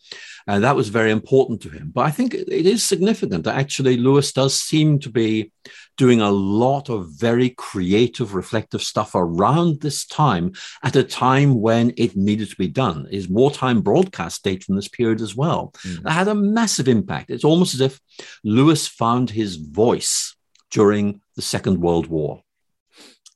uh, 0.47 0.59
that 0.59 0.75
was 0.75 0.89
very 0.89 1.11
important 1.11 1.61
to 1.61 1.69
him. 1.69 1.91
But 1.93 2.05
I 2.05 2.11
think 2.11 2.33
it 2.33 2.65
is 2.65 2.85
significant 2.85 3.43
that 3.43 3.57
actually 3.57 3.97
Lewis 3.97 4.31
does 4.31 4.55
seem 4.55 4.99
to 4.99 5.09
be 5.09 5.51
doing 5.97 6.21
a 6.21 6.31
lot 6.31 6.89
of 6.89 7.09
very 7.11 7.51
creative, 7.51 8.33
reflective 8.33 8.81
stuff 8.81 9.11
around 9.13 9.81
this 9.81 10.05
time 10.05 10.51
at 10.81 10.95
a 10.95 11.03
time 11.03 11.61
when 11.61 11.93
it 11.97 12.15
needed 12.15 12.49
to 12.49 12.55
be 12.55 12.67
done. 12.67 13.07
His 13.11 13.29
wartime 13.29 13.81
broadcast 13.81 14.43
date 14.53 14.63
from 14.63 14.75
this 14.75 14.87
period 14.87 15.21
as 15.21 15.35
well. 15.35 15.73
Mm. 15.85 16.03
That 16.03 16.11
had 16.11 16.27
a 16.27 16.35
massive 16.35 16.87
impact. 16.87 17.29
It's 17.29 17.43
almost 17.43 17.73
as 17.73 17.81
if 17.81 17.99
Lewis 18.43 18.87
found 18.87 19.29
his 19.29 19.55
voice 19.55 20.35
during 20.71 21.21
the 21.35 21.41
Second 21.41 21.81
World 21.81 22.07
War. 22.07 22.41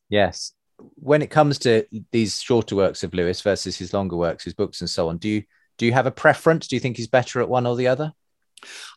Yes. 0.09 0.53
When 0.95 1.21
it 1.21 1.29
comes 1.29 1.59
to 1.59 1.85
these 2.11 2.41
shorter 2.41 2.75
works 2.75 3.03
of 3.03 3.13
Lewis 3.13 3.41
versus 3.41 3.77
his 3.77 3.93
longer 3.93 4.15
works, 4.15 4.43
his 4.43 4.53
books 4.53 4.81
and 4.81 4.89
so 4.89 5.09
on, 5.09 5.17
do 5.17 5.29
you 5.29 5.43
do 5.77 5.85
you 5.85 5.93
have 5.93 6.07
a 6.07 6.11
preference? 6.11 6.67
Do 6.67 6.75
you 6.75 6.79
think 6.79 6.97
he's 6.97 7.07
better 7.07 7.39
at 7.39 7.49
one 7.49 7.67
or 7.67 7.75
the 7.75 7.87
other? 7.87 8.13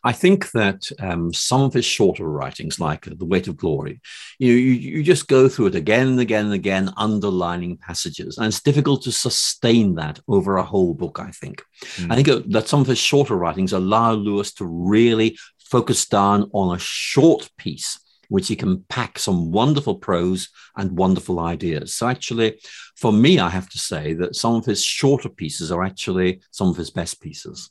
I 0.03 0.11
think 0.11 0.51
that 0.51 0.89
um, 0.99 1.33
some 1.33 1.61
of 1.61 1.73
his 1.73 1.85
shorter 1.85 2.27
writings, 2.27 2.79
like 2.79 3.05
The 3.05 3.25
Weight 3.25 3.47
of 3.47 3.57
Glory, 3.57 4.01
you, 4.39 4.51
know, 4.51 4.57
you, 4.57 4.71
you 4.71 5.03
just 5.03 5.27
go 5.27 5.47
through 5.47 5.67
it 5.67 5.75
again 5.75 6.07
and 6.07 6.19
again 6.19 6.45
and 6.45 6.53
again, 6.53 6.91
underlining 6.97 7.77
passages. 7.77 8.37
And 8.37 8.47
it's 8.47 8.61
difficult 8.61 9.03
to 9.03 9.11
sustain 9.11 9.95
that 9.95 10.19
over 10.27 10.57
a 10.57 10.63
whole 10.63 10.93
book, 10.93 11.19
I 11.19 11.31
think. 11.31 11.63
Mm. 11.97 12.11
I 12.11 12.15
think 12.21 12.51
that 12.51 12.67
some 12.67 12.81
of 12.81 12.87
his 12.87 12.99
shorter 12.99 13.35
writings 13.35 13.73
allow 13.73 14.13
Lewis 14.13 14.53
to 14.55 14.65
really 14.65 15.37
focus 15.59 16.05
down 16.05 16.49
on 16.53 16.75
a 16.75 16.79
short 16.79 17.49
piece 17.57 17.99
which 18.31 18.47
he 18.47 18.55
can 18.55 18.81
pack 18.87 19.19
some 19.19 19.51
wonderful 19.51 19.95
prose 19.95 20.47
and 20.77 20.97
wonderful 20.97 21.37
ideas. 21.37 21.93
So, 21.93 22.07
actually, 22.07 22.61
for 22.95 23.11
me, 23.11 23.39
I 23.39 23.49
have 23.49 23.67
to 23.71 23.77
say 23.77 24.13
that 24.13 24.37
some 24.37 24.55
of 24.55 24.63
his 24.63 24.81
shorter 24.81 25.27
pieces 25.27 25.69
are 25.69 25.83
actually 25.83 26.39
some 26.49 26.69
of 26.69 26.77
his 26.77 26.91
best 26.91 27.19
pieces. 27.21 27.69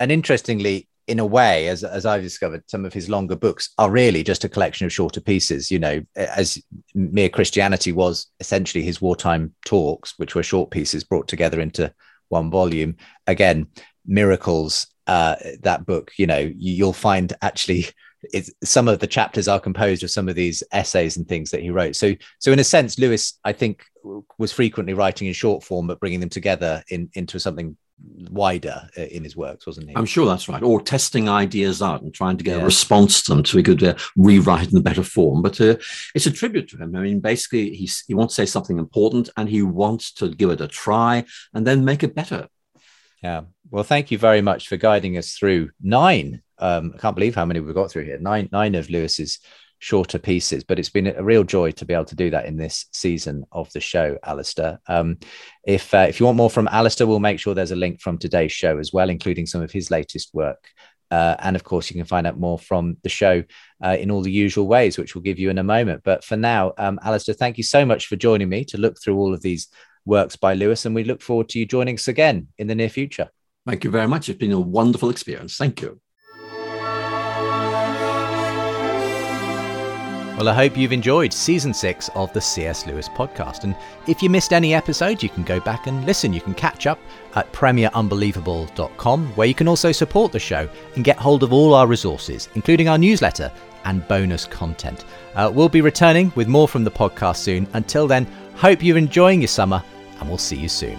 And 0.00 0.10
interestingly, 0.10 0.88
in 1.06 1.18
a 1.18 1.26
way, 1.26 1.68
as 1.68 1.84
as 1.84 2.06
I've 2.06 2.22
discovered, 2.22 2.62
some 2.66 2.84
of 2.84 2.92
his 2.92 3.08
longer 3.08 3.36
books 3.36 3.70
are 3.78 3.90
really 3.90 4.22
just 4.22 4.44
a 4.44 4.48
collection 4.48 4.86
of 4.86 4.92
shorter 4.92 5.20
pieces. 5.20 5.70
You 5.70 5.78
know, 5.78 6.02
as 6.16 6.62
mere 6.94 7.28
Christianity 7.28 7.92
was 7.92 8.26
essentially 8.40 8.82
his 8.82 9.00
wartime 9.00 9.54
talks, 9.64 10.14
which 10.18 10.34
were 10.34 10.42
short 10.42 10.70
pieces 10.70 11.04
brought 11.04 11.28
together 11.28 11.60
into 11.60 11.92
one 12.28 12.50
volume. 12.50 12.96
Again, 13.26 13.66
miracles. 14.06 14.86
Uh, 15.06 15.36
that 15.60 15.84
book, 15.84 16.12
you 16.16 16.26
know, 16.26 16.50
you'll 16.56 16.94
find 16.94 17.34
actually 17.42 17.86
it's 18.32 18.50
some 18.62 18.88
of 18.88 19.00
the 19.00 19.06
chapters 19.06 19.48
are 19.48 19.60
composed 19.60 20.02
of 20.02 20.10
some 20.10 20.28
of 20.28 20.34
these 20.34 20.62
essays 20.72 21.16
and 21.16 21.28
things 21.28 21.50
that 21.50 21.60
he 21.60 21.70
wrote. 21.70 21.94
So, 21.96 22.14
so 22.38 22.52
in 22.52 22.58
a 22.58 22.64
sense, 22.64 22.98
Lewis, 22.98 23.38
I 23.44 23.52
think, 23.52 23.84
was 24.38 24.52
frequently 24.52 24.94
writing 24.94 25.28
in 25.28 25.34
short 25.34 25.62
form, 25.62 25.86
but 25.86 26.00
bringing 26.00 26.20
them 26.20 26.28
together 26.30 26.82
in 26.88 27.10
into 27.14 27.38
something 27.38 27.76
wider 28.30 28.88
uh, 28.98 29.02
in 29.02 29.24
his 29.24 29.36
works, 29.36 29.66
wasn't 29.66 29.88
he? 29.88 29.96
I'm 29.96 30.06
sure 30.06 30.26
that's 30.26 30.48
right. 30.48 30.62
Or 30.62 30.80
testing 30.80 31.28
ideas 31.28 31.80
out 31.80 32.02
and 32.02 32.12
trying 32.12 32.36
to 32.36 32.44
get 32.44 32.56
yeah. 32.56 32.62
a 32.62 32.64
response 32.64 33.22
to 33.22 33.34
them 33.34 33.44
so 33.44 33.56
he 33.56 33.62
could 33.62 33.82
uh, 33.82 33.94
rewrite 34.16 34.70
in 34.72 34.78
a 34.78 34.82
better 34.82 35.02
form. 35.02 35.42
But 35.42 35.60
uh, 35.60 35.76
it's 36.14 36.26
a 36.26 36.30
tribute 36.30 36.68
to 36.70 36.76
him. 36.76 36.94
I 36.96 37.00
mean, 37.00 37.20
basically, 37.20 37.70
he's, 37.70 38.04
he 38.06 38.14
wants 38.14 38.34
to 38.36 38.42
say 38.42 38.50
something 38.50 38.78
important 38.78 39.30
and 39.36 39.48
he 39.48 39.62
wants 39.62 40.12
to 40.14 40.28
give 40.28 40.50
it 40.50 40.60
a 40.60 40.68
try 40.68 41.24
and 41.52 41.66
then 41.66 41.84
make 41.84 42.02
it 42.02 42.14
better. 42.14 42.48
Yeah. 43.22 43.42
Well, 43.70 43.84
thank 43.84 44.10
you 44.10 44.18
very 44.18 44.42
much 44.42 44.68
for 44.68 44.76
guiding 44.76 45.16
us 45.16 45.32
through 45.32 45.70
nine. 45.80 46.42
Um, 46.58 46.92
I 46.94 46.98
can't 46.98 47.16
believe 47.16 47.34
how 47.34 47.44
many 47.44 47.60
we've 47.60 47.74
got 47.74 47.90
through 47.90 48.04
here. 48.04 48.18
Nine, 48.18 48.48
nine 48.52 48.74
of 48.74 48.90
Lewis's 48.90 49.38
shorter 49.78 50.18
pieces. 50.18 50.64
But 50.64 50.78
it's 50.78 50.90
been 50.90 51.08
a 51.08 51.22
real 51.22 51.44
joy 51.44 51.72
to 51.72 51.84
be 51.84 51.94
able 51.94 52.04
to 52.06 52.16
do 52.16 52.30
that 52.30 52.46
in 52.46 52.56
this 52.56 52.86
season 52.92 53.44
of 53.52 53.72
the 53.72 53.80
show, 53.80 54.18
Alister. 54.24 54.78
Um, 54.86 55.18
if 55.66 55.92
uh, 55.94 56.06
if 56.08 56.20
you 56.20 56.26
want 56.26 56.36
more 56.36 56.50
from 56.50 56.68
Alister, 56.68 57.06
we'll 57.06 57.20
make 57.20 57.40
sure 57.40 57.54
there's 57.54 57.70
a 57.70 57.76
link 57.76 58.00
from 58.00 58.18
today's 58.18 58.52
show 58.52 58.78
as 58.78 58.92
well, 58.92 59.10
including 59.10 59.46
some 59.46 59.62
of 59.62 59.72
his 59.72 59.90
latest 59.90 60.32
work. 60.32 60.68
Uh, 61.10 61.36
and 61.40 61.54
of 61.54 61.62
course, 61.62 61.90
you 61.90 61.96
can 61.96 62.06
find 62.06 62.26
out 62.26 62.38
more 62.38 62.58
from 62.58 62.96
the 63.02 63.08
show 63.08 63.44
uh, 63.84 63.96
in 63.98 64.10
all 64.10 64.22
the 64.22 64.32
usual 64.32 64.66
ways, 64.66 64.98
which 64.98 65.14
we'll 65.14 65.22
give 65.22 65.38
you 65.38 65.50
in 65.50 65.58
a 65.58 65.62
moment. 65.62 66.02
But 66.02 66.24
for 66.24 66.36
now, 66.36 66.72
um, 66.78 66.98
Alister, 67.04 67.32
thank 67.32 67.56
you 67.56 67.62
so 67.62 67.84
much 67.84 68.06
for 68.06 68.16
joining 68.16 68.48
me 68.48 68.64
to 68.66 68.78
look 68.78 69.00
through 69.00 69.16
all 69.16 69.32
of 69.32 69.42
these 69.42 69.68
works 70.04 70.36
by 70.36 70.54
Lewis. 70.54 70.86
And 70.86 70.94
we 70.94 71.04
look 71.04 71.22
forward 71.22 71.48
to 71.50 71.58
you 71.58 71.66
joining 71.66 71.94
us 71.94 72.08
again 72.08 72.48
in 72.58 72.66
the 72.66 72.74
near 72.74 72.88
future. 72.88 73.30
Thank 73.66 73.84
you 73.84 73.90
very 73.90 74.08
much. 74.08 74.28
It's 74.28 74.38
been 74.38 74.52
a 74.52 74.60
wonderful 74.60 75.10
experience. 75.10 75.56
Thank 75.56 75.80
you. 75.82 76.00
Well, 80.36 80.48
I 80.48 80.54
hope 80.54 80.76
you've 80.76 80.92
enjoyed 80.92 81.32
season 81.32 81.72
six 81.72 82.10
of 82.16 82.32
the 82.32 82.40
C.S. 82.40 82.88
Lewis 82.88 83.08
podcast. 83.08 83.62
And 83.62 83.76
if 84.08 84.20
you 84.20 84.28
missed 84.28 84.52
any 84.52 84.74
episode, 84.74 85.22
you 85.22 85.28
can 85.28 85.44
go 85.44 85.60
back 85.60 85.86
and 85.86 86.04
listen. 86.04 86.32
You 86.32 86.40
can 86.40 86.54
catch 86.54 86.88
up 86.88 86.98
at 87.36 87.52
premierunbelievable.com, 87.52 89.28
where 89.36 89.46
you 89.46 89.54
can 89.54 89.68
also 89.68 89.92
support 89.92 90.32
the 90.32 90.40
show 90.40 90.68
and 90.96 91.04
get 91.04 91.18
hold 91.18 91.44
of 91.44 91.52
all 91.52 91.72
our 91.72 91.86
resources, 91.86 92.48
including 92.56 92.88
our 92.88 92.98
newsletter 92.98 93.52
and 93.84 94.06
bonus 94.08 94.44
content. 94.44 95.04
Uh, 95.36 95.52
we'll 95.54 95.68
be 95.68 95.80
returning 95.80 96.32
with 96.34 96.48
more 96.48 96.66
from 96.66 96.82
the 96.82 96.90
podcast 96.90 97.36
soon. 97.36 97.68
Until 97.74 98.08
then, 98.08 98.26
hope 98.56 98.82
you're 98.82 98.98
enjoying 98.98 99.40
your 99.40 99.48
summer, 99.48 99.84
and 100.18 100.28
we'll 100.28 100.36
see 100.36 100.56
you 100.56 100.68
soon. 100.68 100.98